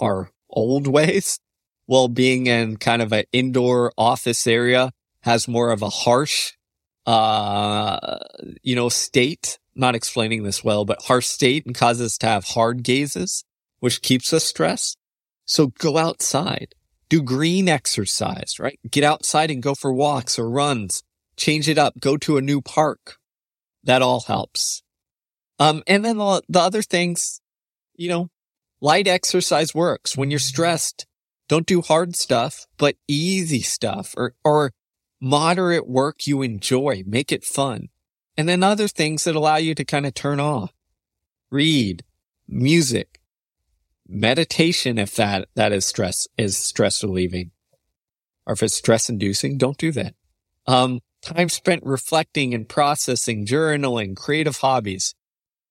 our 0.00 0.32
old 0.48 0.88
ways. 0.88 1.38
Well, 1.86 2.08
being 2.08 2.48
in 2.48 2.78
kind 2.78 3.00
of 3.00 3.12
an 3.12 3.26
indoor 3.30 3.92
office 3.96 4.44
area 4.48 4.90
has 5.20 5.46
more 5.46 5.70
of 5.70 5.82
a 5.82 5.88
harsh, 5.88 6.50
uh, 7.06 8.18
you 8.60 8.74
know, 8.74 8.88
state. 8.88 9.60
Not 9.74 9.94
explaining 9.94 10.42
this 10.42 10.64
well, 10.64 10.84
but 10.84 11.02
harsh 11.02 11.26
state 11.26 11.64
and 11.66 11.74
causes 11.74 12.06
us 12.06 12.18
to 12.18 12.26
have 12.26 12.44
hard 12.44 12.82
gazes, 12.82 13.44
which 13.78 14.02
keeps 14.02 14.32
us 14.32 14.44
stressed. 14.44 14.98
So 15.44 15.68
go 15.78 15.96
outside, 15.96 16.74
do 17.08 17.22
green 17.22 17.68
exercise, 17.68 18.58
right? 18.58 18.78
Get 18.88 19.04
outside 19.04 19.50
and 19.50 19.62
go 19.62 19.74
for 19.74 19.92
walks 19.92 20.38
or 20.38 20.48
runs, 20.48 21.02
change 21.36 21.68
it 21.68 21.78
up, 21.78 22.00
go 22.00 22.16
to 22.18 22.36
a 22.36 22.42
new 22.42 22.60
park. 22.60 23.16
That 23.82 24.02
all 24.02 24.20
helps. 24.20 24.82
Um, 25.58 25.82
and 25.86 26.04
then 26.04 26.18
the, 26.18 26.42
the 26.48 26.60
other 26.60 26.82
things, 26.82 27.40
you 27.96 28.08
know, 28.08 28.28
light 28.80 29.06
exercise 29.06 29.74
works. 29.74 30.16
When 30.16 30.30
you're 30.30 30.38
stressed, 30.38 31.06
don't 31.48 31.66
do 31.66 31.82
hard 31.82 32.16
stuff, 32.16 32.66
but 32.78 32.96
easy 33.08 33.60
stuff 33.60 34.14
or, 34.16 34.34
or 34.44 34.72
moderate 35.20 35.88
work 35.88 36.26
you 36.26 36.42
enjoy. 36.42 37.02
Make 37.06 37.32
it 37.32 37.44
fun. 37.44 37.88
And 38.40 38.48
then 38.48 38.62
other 38.62 38.88
things 38.88 39.24
that 39.24 39.36
allow 39.36 39.56
you 39.56 39.74
to 39.74 39.84
kind 39.84 40.06
of 40.06 40.14
turn 40.14 40.40
off. 40.40 40.72
Read, 41.50 42.04
music, 42.48 43.20
meditation 44.08 44.96
if 44.96 45.14
that, 45.16 45.48
that 45.56 45.72
is 45.72 45.84
stress, 45.84 46.26
is 46.38 46.56
stress 46.56 47.04
relieving. 47.04 47.50
Or 48.46 48.54
if 48.54 48.62
it's 48.62 48.76
stress 48.76 49.10
inducing, 49.10 49.58
don't 49.58 49.76
do 49.76 49.92
that. 49.92 50.14
Um, 50.66 51.00
time 51.20 51.50
spent 51.50 51.82
reflecting 51.84 52.54
and 52.54 52.66
processing, 52.66 53.44
journaling, 53.44 54.16
creative 54.16 54.56
hobbies, 54.56 55.14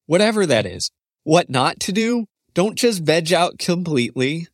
whatever 0.05 0.45
that 0.45 0.67
is. 0.67 0.91
What 1.23 1.49
not 1.49 1.79
to 1.79 1.91
do? 1.91 2.27
Don't 2.53 2.77
just 2.77 3.01
veg 3.01 3.33
out 3.33 3.57
completely. 3.57 4.45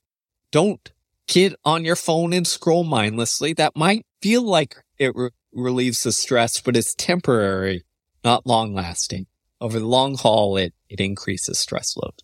Don't 0.52 0.90
get 1.28 1.54
on 1.66 1.84
your 1.84 1.98
phone 1.98 2.32
and 2.32 2.48
scroll 2.48 2.86
mindlessly. 2.86 3.52
That 3.52 3.76
might 3.76 4.06
feel 4.22 4.42
like 4.42 4.78
it 4.98 5.12
re- 5.18 5.32
relieves 5.52 6.04
the 6.04 6.14
stress, 6.14 6.62
but 6.62 6.78
it's 6.78 6.96
temporary 6.96 7.84
not 8.26 8.46
long 8.46 8.74
lasting. 8.74 9.28
Over 9.62 9.80
the 9.80 9.86
long 9.86 10.18
haul, 10.18 10.58
it, 10.58 10.74
it 10.90 11.00
increases 11.00 11.60
stress 11.60 11.96
load. 11.96 12.24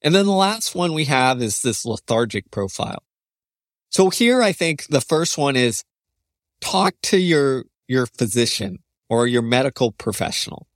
And 0.00 0.14
then 0.14 0.26
the 0.26 0.32
last 0.32 0.74
one 0.74 0.94
we 0.94 1.06
have 1.06 1.42
is 1.42 1.62
this 1.62 1.84
lethargic 1.84 2.50
profile. 2.50 3.02
So 3.90 4.10
here 4.10 4.42
I 4.42 4.52
think 4.52 4.86
the 4.86 5.00
first 5.00 5.36
one 5.36 5.56
is 5.56 5.84
talk 6.60 6.94
to 7.04 7.18
your, 7.18 7.64
your 7.86 8.06
physician 8.06 8.78
or 9.08 9.26
your 9.26 9.42
medical 9.42 9.92
professional. 9.92 10.66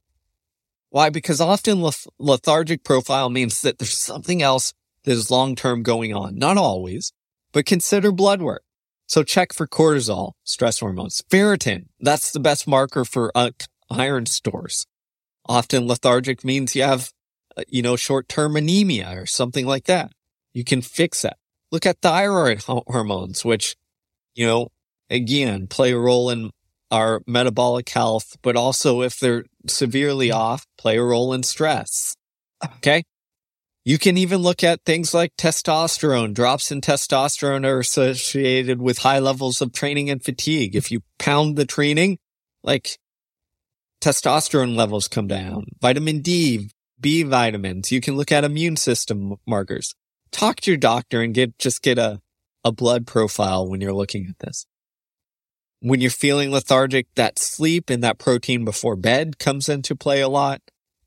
Why? 0.91 1.11
Because 1.11 1.41
often 1.41 1.87
lethargic 2.19 2.85
profile 2.85 3.29
means 3.29 3.61
that 3.63 3.79
there's 3.79 3.99
something 3.99 4.43
else 4.43 4.73
that 5.05 5.13
is 5.13 5.31
long 5.31 5.55
term 5.55 5.83
going 5.83 6.15
on. 6.15 6.37
Not 6.37 6.57
always, 6.57 7.13
but 7.53 7.67
consider 7.67 8.11
blood 8.13 8.41
work. 8.41 8.63
So 9.09 9.23
check 9.23 9.55
for 9.55 9.67
cortisol, 9.67 10.33
stress 10.45 10.81
hormones, 10.81 11.23
ferritin. 11.31 11.87
That's 11.99 12.31
the 12.31 12.41
best 12.41 12.69
marker 12.69 13.07
for 13.07 13.33
uh, 13.35 13.51
iron 13.91 14.27
stores. 14.27 14.87
Often 15.47 15.89
lethargic 15.89 16.45
means 16.45 16.77
you 16.77 16.83
have, 16.83 17.11
uh, 17.57 17.63
you 17.69 17.81
know, 17.81 17.97
short-term 17.97 18.55
anemia 18.55 19.11
or 19.17 19.25
something 19.25 19.67
like 19.67 19.85
that. 19.85 20.13
You 20.53 20.63
can 20.63 20.83
fix 20.83 21.23
that. 21.23 21.39
Look 21.73 21.87
at 21.87 22.03
thyroid 22.03 22.63
hormones, 22.67 23.47
which, 23.47 23.77
you 24.35 24.47
know, 24.47 24.69
again, 25.09 25.69
play 25.69 25.93
a 25.93 25.99
role 25.99 26.29
in 26.29 26.51
our 26.91 27.23
metabolic 27.27 27.89
health, 27.89 28.37
but 28.43 28.57
also 28.57 29.01
if 29.01 29.19
they're 29.19 29.45
severely 29.67 30.31
off, 30.31 30.67
play 30.77 30.99
a 30.99 31.03
role 31.03 31.33
in 31.33 31.43
stress. 31.43 32.15
Okay. 32.63 33.05
You 33.89 33.97
can 33.97 34.19
even 34.19 34.41
look 34.41 34.63
at 34.63 34.85
things 34.85 35.15
like 35.15 35.35
testosterone. 35.39 36.35
Drops 36.35 36.71
in 36.71 36.83
testosterone 36.83 37.65
are 37.65 37.79
associated 37.79 38.83
with 38.83 38.99
high 38.99 39.19
levels 39.19 39.63
of 39.63 39.73
training 39.73 40.11
and 40.11 40.23
fatigue. 40.23 40.77
If 40.77 40.91
you 40.91 41.01
pound 41.19 41.57
the 41.57 41.65
training, 41.65 42.19
like 42.63 42.99
testosterone 44.03 44.77
levels 44.77 45.09
come 45.09 45.27
down, 45.27 45.69
vitamin 45.81 46.21
D, 46.21 46.69
B 47.01 47.23
vitamins. 47.23 47.91
You 47.91 48.03
can 48.03 48.15
look 48.15 48.31
at 48.31 48.45
immune 48.45 48.77
system 48.77 49.37
markers. 49.47 49.95
Talk 50.33 50.57
to 50.61 50.71
your 50.71 50.77
doctor 50.77 51.23
and 51.23 51.33
get, 51.33 51.59
just 51.59 51.81
get 51.81 51.97
a, 51.97 52.21
a 52.63 52.73
blood 52.73 53.07
profile 53.07 53.67
when 53.67 53.81
you're 53.81 53.95
looking 53.95 54.27
at 54.29 54.39
this. 54.41 54.67
When 55.81 56.03
you're 56.03 56.11
feeling 56.11 56.51
lethargic, 56.51 57.07
that 57.15 57.39
sleep 57.39 57.89
and 57.89 58.05
that 58.05 58.19
protein 58.19 58.67
before 58.67 58.97
bed 58.97 59.39
comes 59.39 59.67
into 59.67 59.97
play 59.97 60.21
a 60.21 60.29
lot 60.29 60.61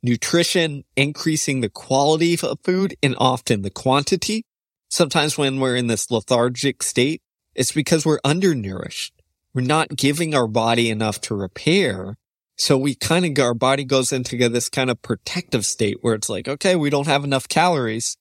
nutrition, 0.03 0.83
increasing 0.95 1.61
the 1.61 1.69
quality 1.69 2.33
of 2.41 2.59
food 2.63 2.95
and 3.03 3.15
often 3.17 3.61
the 3.61 3.69
quantity. 3.69 4.43
Sometimes 4.89 5.37
when 5.37 5.59
we're 5.59 5.75
in 5.75 5.87
this 5.87 6.11
lethargic 6.11 6.83
state, 6.83 7.21
it's 7.55 7.71
because 7.71 8.05
we're 8.05 8.19
undernourished. 8.23 9.13
We're 9.53 9.61
not 9.61 9.95
giving 9.95 10.33
our 10.33 10.47
body 10.47 10.89
enough 10.89 11.19
to 11.21 11.35
repair. 11.35 12.17
So 12.57 12.77
we 12.77 12.95
kind 12.95 13.25
of, 13.25 13.43
our 13.43 13.53
body 13.53 13.83
goes 13.83 14.11
into 14.11 14.49
this 14.49 14.69
kind 14.69 14.89
of 14.89 15.01
protective 15.01 15.65
state 15.65 15.97
where 16.01 16.13
it's 16.13 16.29
like, 16.29 16.47
okay, 16.47 16.75
we 16.75 16.89
don't 16.89 17.07
have 17.07 17.23
enough 17.23 17.47
calories. 17.47 18.17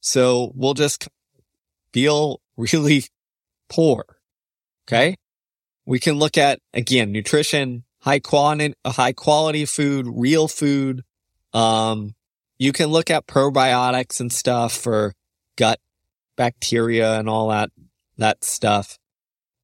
So 0.00 0.52
we'll 0.54 0.74
just 0.74 1.08
feel 1.92 2.40
really 2.56 3.04
poor. 3.68 4.04
Okay. 4.86 5.16
We 5.84 5.98
can 5.98 6.14
look 6.14 6.36
at 6.36 6.60
again, 6.72 7.12
nutrition, 7.12 7.84
high 8.00 8.20
quality, 8.20 8.74
high 8.84 9.12
quality 9.12 9.64
food, 9.64 10.06
real 10.08 10.48
food, 10.48 11.02
um, 11.56 12.14
you 12.58 12.72
can 12.72 12.90
look 12.90 13.10
at 13.10 13.26
probiotics 13.26 14.20
and 14.20 14.30
stuff 14.30 14.74
for 14.74 15.14
gut 15.56 15.80
bacteria 16.36 17.18
and 17.18 17.30
all 17.30 17.48
that, 17.48 17.70
that 18.18 18.44
stuff. 18.44 18.98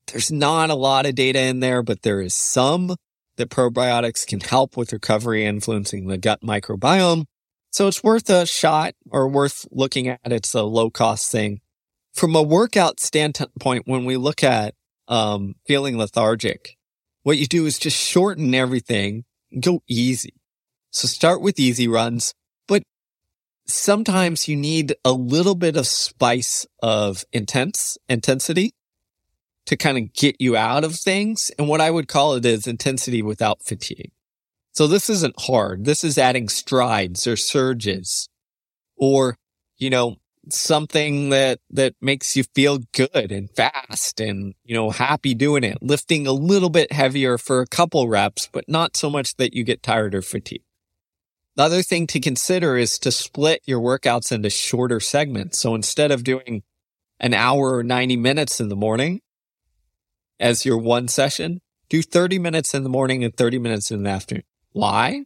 There's 0.07 0.33
not 0.33 0.71
a 0.71 0.75
lot 0.75 1.05
of 1.05 1.15
data 1.15 1.41
in 1.41 1.61
there, 1.61 1.83
but 1.83 2.01
there 2.01 2.23
is 2.23 2.35
some 2.35 2.97
that 3.37 3.51
probiotics 3.51 4.27
can 4.27 4.41
help 4.41 4.77
with 4.77 4.93
recovery 4.93 5.45
influencing 5.45 6.07
the 6.07 6.17
gut 6.17 6.41
microbiome. 6.41 7.27
So 7.71 7.89
it's 7.89 8.03
worth 8.03 8.29
a 8.31 8.47
shot 8.47 8.95
or 9.11 9.29
worth 9.29 9.67
looking 9.71 10.09
at. 10.09 10.21
It's 10.25 10.55
a 10.55 10.63
low 10.63 10.91
cost 10.91 11.31
thing. 11.31 11.61
From 12.15 12.35
a 12.35 12.43
workout 12.43 13.01
standpoint, 13.01 13.83
when 13.87 14.07
we 14.07 14.17
look 14.17 14.43
at 14.43 14.75
um, 15.09 15.57
feeling 15.67 15.99
lethargic, 15.99 16.77
what 17.23 17.37
you 17.37 17.47
do 17.47 17.67
is 17.67 17.79
just 17.79 17.99
shorten 17.99 18.55
everything, 18.55 19.25
go 19.61 19.83
easy. 19.87 20.35
So 20.93 21.09
start 21.09 21.41
with 21.41 21.59
easy 21.59 21.89
runs, 21.89 22.35
but 22.69 22.83
sometimes 23.67 24.47
you 24.47 24.57
need 24.57 24.95
a 25.07 25.13
little 25.13 25.55
bit 25.55 25.75
of 25.75 25.87
spice 25.87 26.67
of 26.83 27.25
intense 27.33 27.97
intensity 28.11 28.75
to 29.65 29.77
kind 29.77 29.97
of 29.97 30.13
get 30.13 30.37
you 30.39 30.55
out 30.55 30.85
of 30.85 30.97
things. 30.97 31.51
And 31.59 31.67
what 31.67 31.81
I 31.81 31.91
would 31.91 32.09
call 32.09 32.35
it 32.35 32.45
is 32.45 32.67
intensity 32.67 33.23
without 33.23 33.63
fatigue. 33.63 34.13
So 34.73 34.87
this 34.87 35.09
isn't 35.09 35.41
hard. 35.41 35.87
This 35.87 36.05
is 36.05 36.19
adding 36.19 36.51
strides 36.51 37.27
or 37.27 37.37
surges 37.37 38.29
or, 38.95 39.39
you 39.79 39.89
know, 39.89 40.17
something 40.51 41.31
that, 41.31 41.61
that 41.71 41.95
makes 42.03 42.37
you 42.37 42.45
feel 42.55 42.81
good 42.93 43.33
and 43.33 43.49
fast 43.51 44.21
and, 44.21 44.55
you 44.63 44.75
know, 44.75 44.91
happy 44.91 45.35
doing 45.35 45.65
it, 45.65 45.79
lifting 45.81 46.27
a 46.27 46.33
little 46.33 46.71
bit 46.71 46.93
heavier 46.93 47.39
for 47.39 47.63
a 47.63 47.67
couple 47.67 48.09
reps, 48.09 48.51
but 48.53 48.69
not 48.69 48.95
so 48.95 49.09
much 49.09 49.37
that 49.37 49.55
you 49.55 49.65
get 49.65 49.83
tired 49.83 50.15
or 50.15 50.21
fatigued. 50.21 50.65
The 51.57 51.65
other 51.65 51.83
thing 51.83 52.07
to 52.09 52.21
consider 52.21 52.77
is 52.77 52.99
to 53.01 53.13
split 53.13 53.61
your 53.67 53.81
workouts 53.81 54.33
into 54.33 54.49
shorter 54.49 55.01
segments. 55.01 55.61
So 55.61 55.75
instead 55.75 56.11
of 56.11 56.25
doing 56.25 56.63
an 57.21 57.35
hour 57.35 57.77
or 57.77 57.83
90 57.83 58.17
minutes 58.17 58.61
in 58.61 58.69
the 58.69 58.77
morning 58.77 59.21
as 60.41 60.65
your 60.65 60.79
one 60.79 61.09
session, 61.09 61.61
do 61.91 62.01
30 62.01 62.39
minutes 62.39 62.73
in 62.73 62.85
the 62.85 62.89
morning 62.89 63.23
and 63.23 63.37
30 63.37 63.59
minutes 63.59 63.91
in 63.91 64.03
the 64.03 64.11
afternoon. 64.11 64.45
Why? 64.73 65.25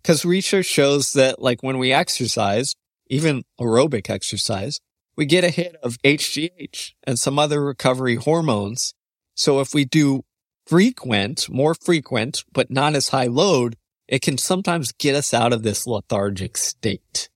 Because 0.00 0.24
research 0.24 0.66
shows 0.66 1.12
that 1.12 1.42
like 1.42 1.62
when 1.62 1.78
we 1.78 1.92
exercise, 1.92 2.74
even 3.08 3.44
aerobic 3.60 4.08
exercise, 4.08 4.80
we 5.14 5.26
get 5.26 5.44
a 5.44 5.50
hit 5.50 5.76
of 5.82 5.98
HGH 6.02 6.92
and 7.04 7.18
some 7.18 7.38
other 7.38 7.62
recovery 7.62 8.16
hormones. 8.16 8.94
So 9.34 9.60
if 9.60 9.74
we 9.74 9.84
do 9.84 10.22
frequent, 10.66 11.50
more 11.50 11.74
frequent, 11.74 12.44
but 12.52 12.70
not 12.70 12.94
as 12.94 13.10
high 13.10 13.26
load, 13.26 13.76
it 14.08 14.22
can 14.22 14.38
sometimes 14.38 14.92
get 14.92 15.14
us 15.14 15.34
out 15.34 15.52
of 15.52 15.62
this 15.62 15.86
lethargic 15.86 16.56
state. 16.56 17.28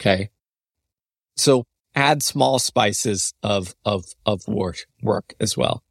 Okay. 0.00 0.30
So 1.36 1.64
add 1.94 2.22
small 2.22 2.58
spices 2.58 3.34
of, 3.42 3.74
of, 3.84 4.04
of 4.26 4.46
work, 4.46 4.86
work 5.02 5.34
as 5.40 5.56
well. 5.56 5.82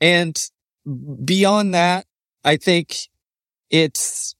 And 0.00 0.38
beyond 1.24 1.74
that, 1.74 2.06
I 2.44 2.56
think 2.56 2.96
it's, 3.68 4.34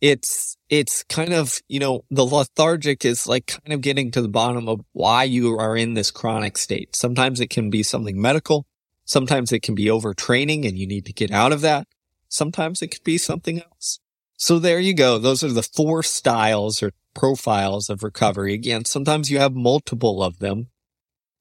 it's, 0.00 0.56
it's 0.68 1.04
kind 1.04 1.32
of, 1.32 1.60
you 1.68 1.78
know, 1.78 2.04
the 2.10 2.24
lethargic 2.24 3.04
is 3.04 3.26
like 3.26 3.46
kind 3.46 3.72
of 3.72 3.80
getting 3.80 4.10
to 4.12 4.22
the 4.22 4.28
bottom 4.28 4.68
of 4.68 4.80
why 4.92 5.24
you 5.24 5.58
are 5.58 5.76
in 5.76 5.94
this 5.94 6.10
chronic 6.10 6.58
state. 6.58 6.94
Sometimes 6.94 7.40
it 7.40 7.50
can 7.50 7.70
be 7.70 7.82
something 7.82 8.20
medical. 8.20 8.66
Sometimes 9.04 9.52
it 9.52 9.62
can 9.62 9.74
be 9.74 9.86
overtraining 9.86 10.66
and 10.68 10.78
you 10.78 10.86
need 10.86 11.06
to 11.06 11.12
get 11.12 11.30
out 11.30 11.52
of 11.52 11.62
that. 11.62 11.88
Sometimes 12.28 12.80
it 12.82 12.88
could 12.88 13.02
be 13.02 13.18
something 13.18 13.60
else. 13.60 13.98
So 14.40 14.58
there 14.58 14.80
you 14.80 14.94
go. 14.94 15.18
Those 15.18 15.44
are 15.44 15.52
the 15.52 15.62
four 15.62 16.02
styles 16.02 16.82
or 16.82 16.92
profiles 17.14 17.90
of 17.90 18.02
recovery. 18.02 18.54
Again, 18.54 18.86
sometimes 18.86 19.30
you 19.30 19.38
have 19.38 19.54
multiple 19.54 20.22
of 20.22 20.38
them. 20.38 20.68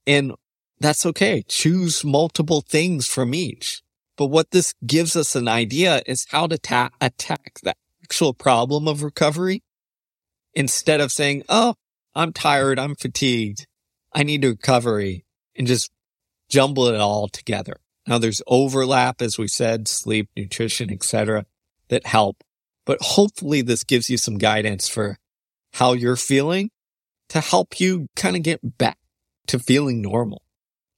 And 0.05 0.33
that's 0.81 1.05
okay. 1.05 1.45
Choose 1.47 2.03
multiple 2.03 2.59
things 2.59 3.07
from 3.07 3.33
each. 3.33 3.81
But 4.17 4.25
what 4.25 4.51
this 4.51 4.73
gives 4.85 5.15
us 5.15 5.33
an 5.33 5.47
idea 5.47 6.01
is 6.05 6.27
how 6.31 6.47
to 6.47 6.57
ta- 6.57 6.89
attack 6.99 7.61
the 7.63 7.73
actual 8.03 8.33
problem 8.33 8.85
of 8.85 9.01
recovery 9.01 9.63
instead 10.53 10.99
of 10.99 11.13
saying, 11.13 11.43
Oh, 11.47 11.75
I'm 12.13 12.33
tired. 12.33 12.77
I'm 12.77 12.95
fatigued. 12.95 13.65
I 14.13 14.23
need 14.23 14.43
recovery 14.43 15.23
and 15.55 15.67
just 15.67 15.89
jumble 16.49 16.87
it 16.87 16.99
all 16.99 17.29
together. 17.29 17.77
Now 18.05 18.17
there's 18.17 18.41
overlap, 18.45 19.21
as 19.21 19.37
we 19.37 19.47
said, 19.47 19.87
sleep, 19.87 20.29
nutrition, 20.35 20.91
etc., 20.91 21.45
that 21.87 22.05
help. 22.05 22.43
But 22.89 23.03
hopefully 23.03 23.61
this 23.61 23.83
gives 23.83 24.09
you 24.09 24.17
some 24.17 24.39
guidance 24.39 24.89
for 24.89 25.19
how 25.73 25.93
you're 25.93 26.15
feeling 26.15 26.71
to 27.27 27.39
help 27.39 27.79
you 27.79 28.07
kind 28.15 28.35
of 28.35 28.41
get 28.41 28.79
back 28.79 28.97
to 29.45 29.59
feeling 29.59 30.01
normal. 30.01 30.41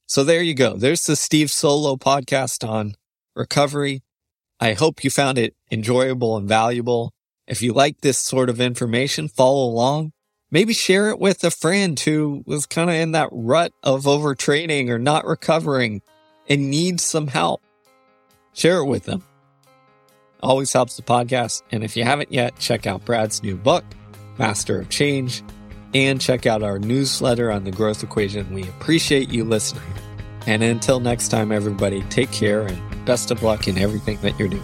So 0.06 0.24
there 0.24 0.40
you 0.40 0.54
go. 0.54 0.78
There's 0.78 1.04
the 1.04 1.16
Steve 1.16 1.50
Solo 1.50 1.96
podcast 1.96 2.66
on 2.66 2.94
recovery. 3.36 4.02
I 4.58 4.72
hope 4.72 5.04
you 5.04 5.10
found 5.10 5.36
it 5.36 5.54
enjoyable 5.70 6.38
and 6.38 6.48
valuable. 6.48 7.12
If 7.46 7.60
you 7.60 7.74
like 7.74 8.00
this 8.00 8.16
sort 8.16 8.48
of 8.48 8.58
information, 8.58 9.28
follow 9.28 9.62
along 9.62 10.12
maybe 10.50 10.72
share 10.72 11.10
it 11.10 11.18
with 11.18 11.44
a 11.44 11.50
friend 11.50 12.00
who 12.00 12.42
was 12.46 12.64
kind 12.64 12.88
of 12.88 12.96
in 12.96 13.12
that 13.12 13.28
rut 13.32 13.74
of 13.82 14.04
overtraining 14.04 14.88
or 14.88 14.98
not 14.98 15.26
recovering 15.26 16.00
and 16.48 16.70
needs 16.70 17.04
some 17.04 17.26
help. 17.26 17.60
Share 18.54 18.78
it 18.78 18.86
with 18.86 19.04
them. 19.04 19.24
Always 20.42 20.72
helps 20.72 20.96
the 20.96 21.02
podcast. 21.02 21.62
And 21.70 21.84
if 21.84 21.96
you 21.96 22.04
haven't 22.04 22.32
yet, 22.32 22.58
check 22.58 22.86
out 22.86 23.04
Brad's 23.04 23.42
new 23.42 23.56
book, 23.56 23.84
Master 24.38 24.80
of 24.80 24.88
Change, 24.88 25.42
and 25.94 26.20
check 26.20 26.46
out 26.46 26.62
our 26.62 26.78
newsletter 26.78 27.50
on 27.50 27.64
the 27.64 27.70
growth 27.70 28.02
equation. 28.02 28.52
We 28.52 28.64
appreciate 28.64 29.28
you 29.28 29.44
listening. 29.44 29.84
And 30.46 30.62
until 30.62 30.98
next 30.98 31.28
time, 31.28 31.52
everybody, 31.52 32.02
take 32.10 32.32
care 32.32 32.62
and 32.62 33.04
best 33.06 33.30
of 33.30 33.42
luck 33.42 33.68
in 33.68 33.78
everything 33.78 34.18
that 34.22 34.36
you're 34.38 34.48
doing. 34.48 34.62